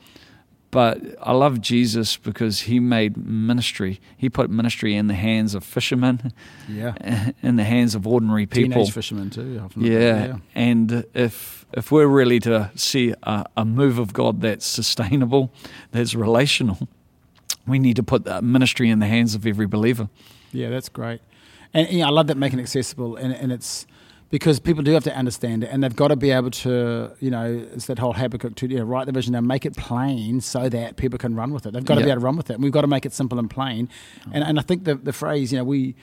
But 0.72 1.02
I 1.22 1.34
love 1.34 1.62
Jesus 1.62 2.18
because 2.18 2.62
he 2.62 2.80
made 2.80 3.16
ministry. 3.16 4.02
He 4.18 4.28
put 4.28 4.50
ministry 4.50 4.96
in 4.96 5.06
the 5.06 5.14
hands 5.14 5.54
of 5.54 5.64
fishermen, 5.64 6.34
yeah, 6.68 7.30
in 7.44 7.58
the 7.58 7.64
hands 7.64 7.94
of 7.94 8.08
ordinary 8.08 8.48
people. 8.48 8.72
Teenage 8.82 8.92
fishermen 8.92 9.30
too. 9.30 9.70
Yeah. 9.78 9.92
yeah. 9.92 10.38
and 10.56 11.06
if 11.14 11.68
if 11.74 11.92
we're 11.92 12.08
really 12.08 12.40
to 12.40 12.72
see 12.74 13.14
a, 13.22 13.46
a 13.56 13.66
move 13.66 14.00
of 14.00 14.14
God 14.14 14.42
that's 14.42 14.66
sustainable, 14.66 15.54
that's 15.92 16.16
relational, 16.16 16.88
we 17.68 17.80
need 17.80 17.96
to 17.96 18.04
put 18.04 18.26
that 18.26 18.44
ministry 18.44 18.90
in 18.90 19.00
the 19.00 19.08
hands 19.08 19.36
of 19.36 19.46
every 19.46 19.68
believer. 19.68 20.10
Yeah, 20.52 20.70
that's 20.70 20.90
great. 20.90 21.22
And 21.74 22.04
I 22.04 22.10
love 22.10 22.28
that 22.28 22.38
making 22.38 22.60
it 22.60 22.64
accessible, 22.64 23.16
and, 23.16 23.34
and 23.34 23.52
it's 23.52 23.88
because 24.30 24.60
people 24.60 24.84
do 24.84 24.92
have 24.94 25.04
to 25.04 25.16
understand 25.16 25.64
it, 25.64 25.70
and 25.72 25.84
they've 25.84 25.96
got 25.96 26.10
to 26.10 26.16
be 26.16 26.30
able 26.30 26.52
to, 26.52 27.12
you 27.20 27.32
know, 27.32 27.68
it's 27.74 27.88
that 27.88 27.98
whole 27.98 28.14
Habakkuk 28.14 28.56
to 28.56 28.68
you 28.68 28.78
know, 28.78 28.84
write 28.84 29.08
the 29.08 29.12
vision 29.12 29.34
and 29.34 29.48
make 29.48 29.66
it 29.66 29.76
plain 29.76 30.40
so 30.40 30.70
that 30.70 30.98
people 30.98 31.18
can 31.18 31.36
run 31.36 31.52
with 31.52 31.66
it. 31.66 31.74
They've 31.74 31.84
got 31.84 31.96
to 31.96 32.02
yep. 32.02 32.08
be 32.08 32.12
able 32.12 32.22
to 32.22 32.26
run 32.26 32.38
with 32.38 32.52
it, 32.52 32.54
and 32.54 32.64
we've 32.64 32.72
got 32.72 32.82
to 32.82 32.88
make 32.88 33.08
it 33.08 33.14
simple 33.14 33.40
and 33.40 33.50
plain. 33.50 33.90
And 34.32 34.44
and 34.44 34.60
I 34.60 34.62
think 34.62 34.84
the 34.84 34.96
the 34.96 35.14
phrase, 35.14 35.52
you 35.52 35.58
know, 35.58 35.64
we 35.64 35.96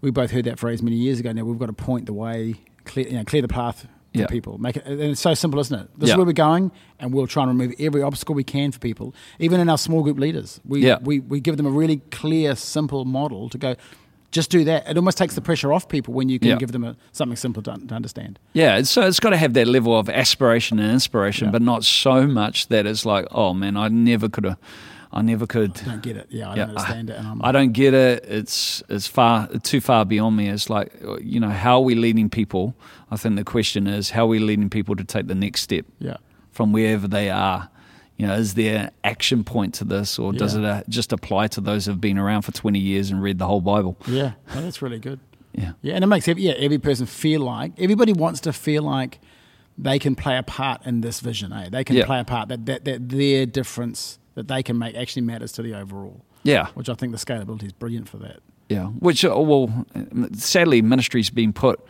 we 0.00 0.10
both 0.10 0.30
heard 0.30 0.46
that 0.46 0.58
phrase 0.58 0.82
many 0.82 0.96
years 0.96 1.20
ago. 1.20 1.32
Now 1.32 1.44
we've 1.44 1.58
got 1.58 1.66
to 1.66 1.72
point 1.74 2.06
the 2.06 2.14
way, 2.14 2.54
clear, 2.84 3.06
you 3.06 3.16
know, 3.16 3.24
clear 3.24 3.42
the 3.42 3.48
path 3.48 3.86
yep. 4.12 4.30
people. 4.30 4.58
Make 4.58 4.76
it, 4.76 4.84
and 4.84 5.00
it's 5.00 5.20
so 5.20 5.34
simple, 5.34 5.60
isn't 5.60 5.78
it? 5.78 5.88
This 5.98 6.10
is 6.10 6.16
where 6.16 6.26
we're 6.26 6.32
going, 6.32 6.70
and 6.98 7.12
we'll 7.12 7.26
try 7.26 7.44
and 7.44 7.58
remove 7.58 7.74
every 7.78 8.02
obstacle 8.02 8.34
we 8.34 8.44
can 8.44 8.72
for 8.72 8.78
people. 8.78 9.14
Even 9.38 9.60
in 9.60 9.68
our 9.68 9.78
small 9.78 10.02
group 10.02 10.18
leaders, 10.18 10.60
we 10.64 10.94
we, 11.02 11.20
we 11.20 11.40
give 11.40 11.56
them 11.56 11.66
a 11.66 11.70
really 11.70 11.98
clear, 12.10 12.54
simple 12.56 13.04
model 13.04 13.48
to 13.50 13.58
go. 13.58 13.76
Just 14.30 14.50
do 14.50 14.62
that. 14.64 14.86
It 14.86 14.98
almost 14.98 15.16
takes 15.16 15.34
the 15.34 15.40
pressure 15.40 15.72
off 15.72 15.88
people 15.88 16.12
when 16.12 16.28
you 16.28 16.38
can 16.38 16.58
give 16.58 16.70
them 16.72 16.84
a, 16.84 16.96
something 17.12 17.34
simple 17.36 17.62
to, 17.62 17.78
to, 17.78 17.94
understand. 17.94 18.38
Yeah, 18.52 18.82
so 18.82 19.00
it's 19.06 19.20
got 19.20 19.30
to 19.30 19.38
have 19.38 19.54
that 19.54 19.66
level 19.66 19.98
of 19.98 20.10
aspiration 20.10 20.78
and 20.78 20.92
inspiration, 20.92 21.50
but 21.50 21.62
not 21.62 21.82
so 21.82 22.26
much 22.26 22.68
that 22.68 22.84
it's 22.84 23.06
like, 23.06 23.26
oh 23.30 23.54
man, 23.54 23.78
I 23.78 23.88
never 23.88 24.28
could 24.28 24.44
have. 24.44 24.58
I 25.10 25.22
never 25.22 25.46
could. 25.46 25.80
I 25.82 25.90
don't 25.90 26.02
get 26.02 26.16
it. 26.16 26.26
Yeah, 26.28 26.50
I 26.50 26.50
yeah, 26.50 26.56
don't 26.56 26.68
understand 26.70 27.10
I, 27.10 27.14
it. 27.14 27.20
And 27.20 27.42
I 27.42 27.52
don't 27.52 27.72
get 27.72 27.94
it. 27.94 28.24
It's 28.28 28.82
it's 28.88 29.06
far 29.06 29.48
too 29.58 29.80
far 29.80 30.04
beyond 30.04 30.36
me. 30.36 30.48
It's 30.48 30.68
like 30.68 30.92
you 31.20 31.40
know, 31.40 31.48
how 31.48 31.76
are 31.76 31.84
we 31.84 31.94
leading 31.94 32.28
people? 32.28 32.74
I 33.10 33.16
think 33.16 33.36
the 33.36 33.44
question 33.44 33.86
is, 33.86 34.10
how 34.10 34.24
are 34.24 34.28
we 34.28 34.38
leading 34.38 34.68
people 34.68 34.96
to 34.96 35.04
take 35.04 35.26
the 35.26 35.34
next 35.34 35.62
step? 35.62 35.86
Yeah. 35.98 36.18
From 36.50 36.72
wherever 36.72 37.06
they 37.08 37.30
are, 37.30 37.70
you 38.16 38.26
know, 38.26 38.34
is 38.34 38.54
there 38.54 38.78
an 38.78 38.90
action 39.04 39.44
point 39.44 39.74
to 39.74 39.84
this, 39.84 40.18
or 40.18 40.32
does 40.32 40.54
it 40.54 40.88
just 40.88 41.12
apply 41.12 41.46
to 41.48 41.60
those 41.60 41.86
who've 41.86 42.00
been 42.00 42.18
around 42.18 42.42
for 42.42 42.52
twenty 42.52 42.80
years 42.80 43.10
and 43.10 43.22
read 43.22 43.38
the 43.38 43.46
whole 43.46 43.60
Bible? 43.60 43.96
Yeah, 44.06 44.32
oh, 44.54 44.60
that's 44.60 44.82
really 44.82 44.98
good. 44.98 45.20
Yeah, 45.54 45.72
yeah, 45.82 45.94
and 45.94 46.04
it 46.04 46.06
makes 46.06 46.28
every, 46.28 46.42
yeah 46.42 46.52
every 46.52 46.78
person 46.78 47.06
feel 47.06 47.40
like 47.40 47.72
everybody 47.80 48.12
wants 48.12 48.38
to 48.40 48.52
feel 48.52 48.82
like 48.82 49.18
they 49.76 49.98
can 49.98 50.14
play 50.14 50.36
a 50.36 50.42
part 50.42 50.84
in 50.86 51.00
this 51.00 51.18
vision. 51.18 51.52
Eh? 51.52 51.70
They 51.70 51.82
can 51.82 51.96
yeah. 51.96 52.04
play 52.04 52.20
a 52.20 52.24
part 52.24 52.48
that, 52.50 52.66
that 52.66 52.84
that 52.84 53.08
their 53.08 53.44
difference 53.44 54.20
that 54.38 54.46
they 54.46 54.62
can 54.62 54.78
make 54.78 54.94
actually 54.94 55.22
matters 55.22 55.50
to 55.50 55.62
the 55.62 55.74
overall. 55.74 56.24
Yeah, 56.44 56.68
which 56.74 56.88
I 56.88 56.94
think 56.94 57.10
the 57.10 57.18
scalability 57.18 57.64
is 57.64 57.72
brilliant 57.72 58.08
for 58.08 58.18
that. 58.18 58.38
Yeah, 58.68 58.86
which 58.86 59.24
uh, 59.24 59.36
well, 59.36 59.86
sadly, 60.34 60.80
ministry's 60.80 61.28
been 61.28 61.52
put 61.52 61.84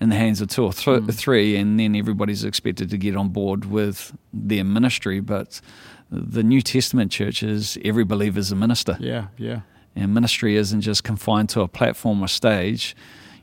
in 0.00 0.08
the 0.08 0.16
hands 0.16 0.40
of 0.40 0.48
two 0.48 0.64
or 0.64 0.72
th- 0.72 1.02
mm. 1.02 1.14
three, 1.14 1.54
and 1.54 1.78
then 1.78 1.94
everybody's 1.94 2.42
expected 2.42 2.90
to 2.90 2.98
get 2.98 3.16
on 3.16 3.28
board 3.28 3.66
with 3.66 4.16
their 4.32 4.64
ministry. 4.64 5.20
But 5.20 5.60
the 6.10 6.42
New 6.42 6.60
Testament 6.60 7.12
church 7.12 7.44
is 7.44 7.78
every 7.84 8.04
believer 8.04 8.40
is 8.40 8.50
a 8.50 8.56
minister. 8.56 8.96
Yeah, 8.98 9.28
yeah. 9.36 9.60
And 9.94 10.12
ministry 10.12 10.56
isn't 10.56 10.80
just 10.80 11.04
confined 11.04 11.50
to 11.50 11.60
a 11.60 11.68
platform 11.68 12.20
or 12.20 12.28
stage. 12.28 12.96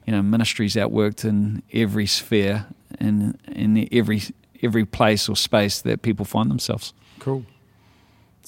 You 0.05 0.11
know, 0.11 0.21
ministry's 0.21 0.75
outworked 0.75 1.23
in 1.23 1.63
every 1.71 2.07
sphere 2.07 2.65
and 2.99 3.39
in 3.47 3.87
every 3.93 4.21
every 4.61 4.83
place 4.83 5.29
or 5.29 5.37
space 5.37 5.81
that 5.83 6.01
people 6.01 6.25
find 6.25 6.51
themselves. 6.51 6.93
Cool. 7.19 7.45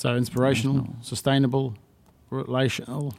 So 0.02 0.16
inspirational, 0.16 0.88
sustainable, 1.04 1.76
relational, 2.32 3.14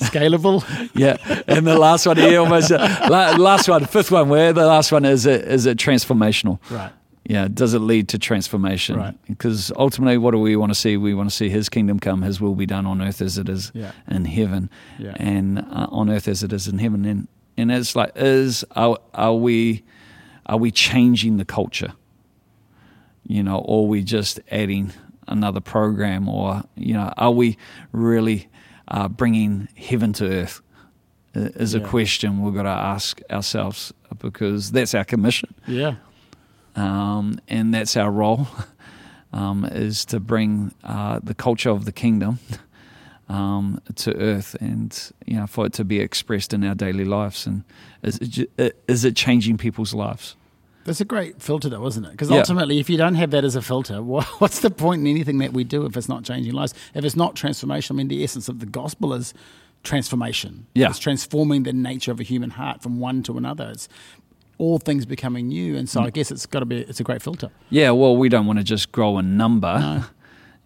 scalable. 0.00 0.64
yeah, 0.94 1.18
and 1.46 1.66
the 1.66 1.78
last 1.78 2.06
one 2.06 2.16
here 2.16 2.40
almost 2.40 2.72
uh, 2.72 3.06
last 3.10 3.68
one, 3.68 3.84
fifth 3.84 4.10
one. 4.10 4.30
Where 4.30 4.54
the 4.54 4.64
last 4.64 4.92
one 4.92 5.04
is 5.04 5.26
it 5.26 5.42
is 5.42 5.66
it 5.66 5.76
transformational? 5.76 6.58
Right. 6.70 6.90
Yeah. 7.24 7.48
Does 7.48 7.74
it 7.74 7.80
lead 7.80 8.08
to 8.08 8.18
transformation? 8.18 8.96
Right. 8.96 9.14
Because 9.28 9.70
ultimately, 9.76 10.16
what 10.16 10.30
do 10.30 10.38
we 10.38 10.56
want 10.56 10.70
to 10.70 10.74
see? 10.74 10.96
We 10.96 11.12
want 11.12 11.28
to 11.28 11.36
see 11.36 11.50
His 11.50 11.68
kingdom 11.68 12.00
come, 12.00 12.22
His 12.22 12.40
will 12.40 12.54
be 12.54 12.64
done 12.64 12.86
on 12.86 13.02
earth 13.02 13.20
as 13.20 13.36
it 13.36 13.50
is 13.50 13.72
yeah. 13.74 13.92
in 14.08 14.24
heaven, 14.24 14.70
yeah. 14.98 15.16
and 15.16 15.58
uh, 15.58 15.88
on 15.90 16.08
earth 16.08 16.28
as 16.28 16.44
it 16.44 16.54
is 16.54 16.66
in 16.66 16.78
heaven. 16.78 17.04
And 17.04 17.28
and 17.58 17.70
it's 17.70 17.94
like, 17.94 18.12
is 18.16 18.64
are, 18.74 18.96
are 19.12 19.34
we 19.34 19.84
are 20.46 20.56
we 20.56 20.70
changing 20.70 21.36
the 21.36 21.44
culture? 21.44 21.92
You 23.26 23.42
know, 23.42 23.58
or 23.58 23.84
are 23.84 23.88
we 23.88 24.02
just 24.02 24.40
adding 24.50 24.94
another 25.28 25.60
program, 25.60 26.28
or 26.28 26.62
you 26.76 26.94
know, 26.94 27.12
are 27.16 27.30
we 27.30 27.56
really 27.92 28.48
uh, 28.88 29.08
bringing 29.08 29.68
heaven 29.76 30.12
to 30.14 30.28
earth 30.28 30.62
is 31.36 31.74
a 31.74 31.80
question 31.80 32.42
we've 32.42 32.54
got 32.54 32.62
to 32.62 32.68
ask 32.68 33.20
ourselves 33.30 33.92
because 34.18 34.70
that's 34.72 34.94
our 34.94 35.04
commission. 35.04 35.54
Yeah. 35.66 35.96
Um, 36.74 37.40
and 37.48 37.74
that's 37.74 37.96
our 37.96 38.10
role 38.10 38.48
um, 39.32 39.64
is 39.64 40.04
to 40.06 40.20
bring 40.20 40.74
uh, 40.84 41.20
the 41.22 41.34
culture 41.34 41.70
of 41.70 41.84
the 41.84 41.92
kingdom 41.92 42.38
um, 43.28 43.80
to 43.96 44.16
earth 44.16 44.56
and 44.60 45.12
you 45.26 45.36
know 45.36 45.46
for 45.46 45.66
it 45.66 45.72
to 45.74 45.84
be 45.84 46.00
expressed 46.00 46.52
in 46.52 46.62
our 46.64 46.74
daily 46.74 47.04
lives 47.04 47.46
and 47.46 47.64
is 48.02 48.18
it, 48.56 48.78
is 48.86 49.04
it 49.04 49.16
changing 49.16 49.56
people's 49.56 49.92
lives 49.94 50.36
That's 50.86 51.00
a 51.00 51.04
great 51.04 51.42
filter, 51.42 51.68
though, 51.68 51.86
isn't 51.86 52.04
it? 52.04 52.12
Because 52.12 52.30
Yeah. 52.30 52.38
ultimately, 52.38 52.78
if 52.78 52.88
you 52.88 52.96
don't 52.96 53.16
have 53.16 53.30
that 53.32 53.44
as 53.44 53.54
a 53.56 53.60
filter, 53.62 54.02
what's 54.38 54.60
the 54.60 54.70
point 54.70 55.02
in 55.02 55.06
anything 55.08 55.38
that 55.38 55.52
we 55.52 55.62
do 55.64 55.84
if 55.84 55.96
it's 55.96 56.08
not 56.08 56.24
changing 56.24 56.52
lives? 56.54 56.72
If 56.94 57.04
it's 57.04 57.16
not 57.16 57.34
transformation, 57.34 57.94
I 57.94 57.98
mean, 57.98 58.08
the 58.08 58.22
essence 58.24 58.48
of 58.48 58.60
the 58.60 58.66
gospel 58.66 59.12
is 59.12 59.34
transformation. 59.82 60.66
Yeah. 60.74 60.88
It's 60.90 60.98
transforming 60.98 61.62
the 61.64 61.72
nature 61.72 62.10
of 62.12 62.20
a 62.20 62.22
human 62.22 62.50
heart 62.50 62.82
from 62.82 62.98
one 63.00 63.22
to 63.24 63.36
another. 63.38 63.68
It's 63.72 63.88
all 64.58 64.78
things 64.78 65.04
becoming 65.06 65.48
new. 65.48 65.76
And 65.76 65.88
so 65.88 66.00
Mm. 66.00 66.06
I 66.06 66.10
guess 66.10 66.30
it's 66.30 66.46
got 66.46 66.60
to 66.60 66.66
be, 66.66 66.78
it's 66.78 66.98
a 67.00 67.04
great 67.04 67.22
filter. 67.22 67.50
Yeah, 67.70 67.90
well, 67.90 68.16
we 68.16 68.28
don't 68.28 68.46
want 68.46 68.58
to 68.58 68.64
just 68.64 68.90
grow 68.92 69.18
a 69.18 69.22
number. 69.22 69.78
No. 69.78 70.04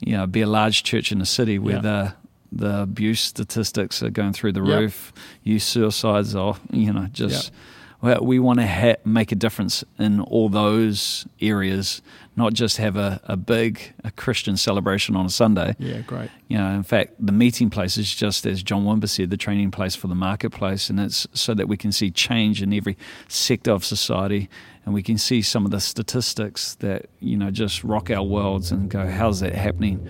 You 0.02 0.16
know, 0.16 0.26
be 0.26 0.40
a 0.40 0.46
large 0.46 0.82
church 0.82 1.12
in 1.12 1.20
a 1.20 1.26
city 1.26 1.58
where 1.58 1.74
Yeah. 1.74 1.80
the 1.82 2.12
the 2.52 2.80
abuse 2.82 3.20
statistics 3.20 4.02
are 4.02 4.08
going 4.10 4.32
through 4.32 4.52
the 4.52 4.62
Yep. 4.64 4.78
roof, 4.80 5.12
youth 5.44 5.62
suicides 5.62 6.34
are, 6.34 6.56
you 6.72 6.90
know, 6.92 7.06
just. 7.12 7.50
Well, 7.52 7.60
we 8.02 8.38
want 8.38 8.60
to 8.60 8.66
ha- 8.66 8.96
make 9.04 9.30
a 9.30 9.34
difference 9.34 9.84
in 9.98 10.20
all 10.20 10.48
those 10.48 11.26
areas, 11.40 12.00
not 12.34 12.54
just 12.54 12.78
have 12.78 12.96
a, 12.96 13.20
a 13.24 13.36
big 13.36 13.92
a 14.02 14.10
Christian 14.10 14.56
celebration 14.56 15.16
on 15.16 15.26
a 15.26 15.30
Sunday. 15.30 15.76
Yeah, 15.78 16.00
great. 16.00 16.30
You 16.48 16.58
know, 16.58 16.70
in 16.70 16.82
fact, 16.82 17.14
the 17.18 17.32
meeting 17.32 17.68
place 17.68 17.98
is 17.98 18.14
just 18.14 18.46
as 18.46 18.62
John 18.62 18.84
Wimber 18.84 19.08
said, 19.08 19.30
the 19.30 19.36
training 19.36 19.70
place 19.70 19.94
for 19.94 20.08
the 20.08 20.14
marketplace, 20.14 20.88
and 20.88 20.98
it's 20.98 21.26
so 21.34 21.52
that 21.54 21.68
we 21.68 21.76
can 21.76 21.92
see 21.92 22.10
change 22.10 22.62
in 22.62 22.72
every 22.72 22.96
sector 23.28 23.72
of 23.72 23.84
society, 23.84 24.48
and 24.84 24.94
we 24.94 25.02
can 25.02 25.18
see 25.18 25.42
some 25.42 25.64
of 25.64 25.70
the 25.70 25.80
statistics 25.80 26.74
that 26.76 27.06
you 27.20 27.36
know 27.36 27.50
just 27.50 27.84
rock 27.84 28.10
our 28.10 28.22
worlds 28.22 28.72
and 28.72 28.88
go, 28.88 29.06
how's 29.06 29.40
that 29.40 29.54
happening 29.54 30.08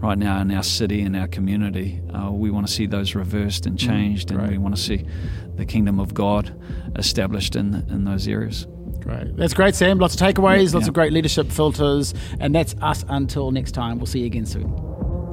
right 0.00 0.18
now 0.18 0.40
in 0.40 0.50
our 0.50 0.62
city 0.62 1.02
and 1.02 1.16
our 1.16 1.28
community? 1.28 2.00
Uh, 2.14 2.30
we 2.30 2.50
want 2.50 2.66
to 2.66 2.72
see 2.72 2.86
those 2.86 3.14
reversed 3.14 3.66
and 3.66 3.78
changed, 3.78 4.30
and 4.30 4.38
great. 4.40 4.50
we 4.52 4.58
want 4.58 4.74
to 4.76 4.80
see 4.80 5.04
the 5.56 5.64
kingdom 5.66 5.98
of 6.00 6.14
God 6.14 6.54
established 6.96 7.56
in 7.56 7.74
in 7.90 8.04
those 8.04 8.26
areas. 8.28 8.66
Great. 9.00 9.36
That's 9.36 9.54
great, 9.54 9.74
Sam. 9.74 9.98
Lots 9.98 10.14
of 10.14 10.20
takeaways, 10.20 10.74
lots 10.74 10.84
Yeah. 10.86 10.88
of 10.90 10.94
great 10.94 11.12
leadership 11.12 11.50
filters. 11.50 12.14
And 12.40 12.54
that's 12.54 12.74
us 12.82 13.04
until 13.08 13.50
next 13.52 13.72
time. 13.72 13.98
We'll 13.98 14.06
see 14.06 14.20
you 14.20 14.26
again 14.26 14.44
soon. 14.44 14.74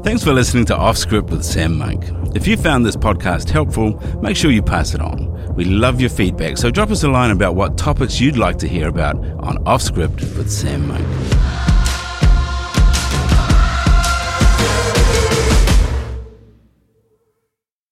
Thanks 0.04 0.24
for 0.24 0.34
listening 0.34 0.66
to 0.66 0.78
Off 0.78 0.98
Script 0.98 1.32
with 1.32 1.44
Sam 1.44 1.78
Monk. 1.80 2.06
If 2.36 2.48
you 2.48 2.58
found 2.58 2.86
this 2.86 2.96
podcast 2.96 3.50
helpful, 3.50 4.00
make 4.22 4.38
sure 4.38 4.52
you 4.52 4.62
pass 4.62 4.94
it 4.94 5.02
on. 5.02 5.34
We 5.56 5.66
love 5.66 6.00
your 6.00 6.12
feedback, 6.12 6.58
so 6.58 6.70
drop 6.70 6.92
us 6.92 7.04
a 7.04 7.10
line 7.10 7.32
about 7.32 7.56
what 7.56 7.76
topics 7.78 8.22
you'd 8.22 8.38
like 8.38 8.58
to 8.60 8.68
hear 8.68 8.88
about 8.88 9.16
on 9.40 9.58
Off 9.66 9.82
Script 9.82 10.22
with 10.38 10.52
Sam 10.52 10.88
Monk. 10.88 11.06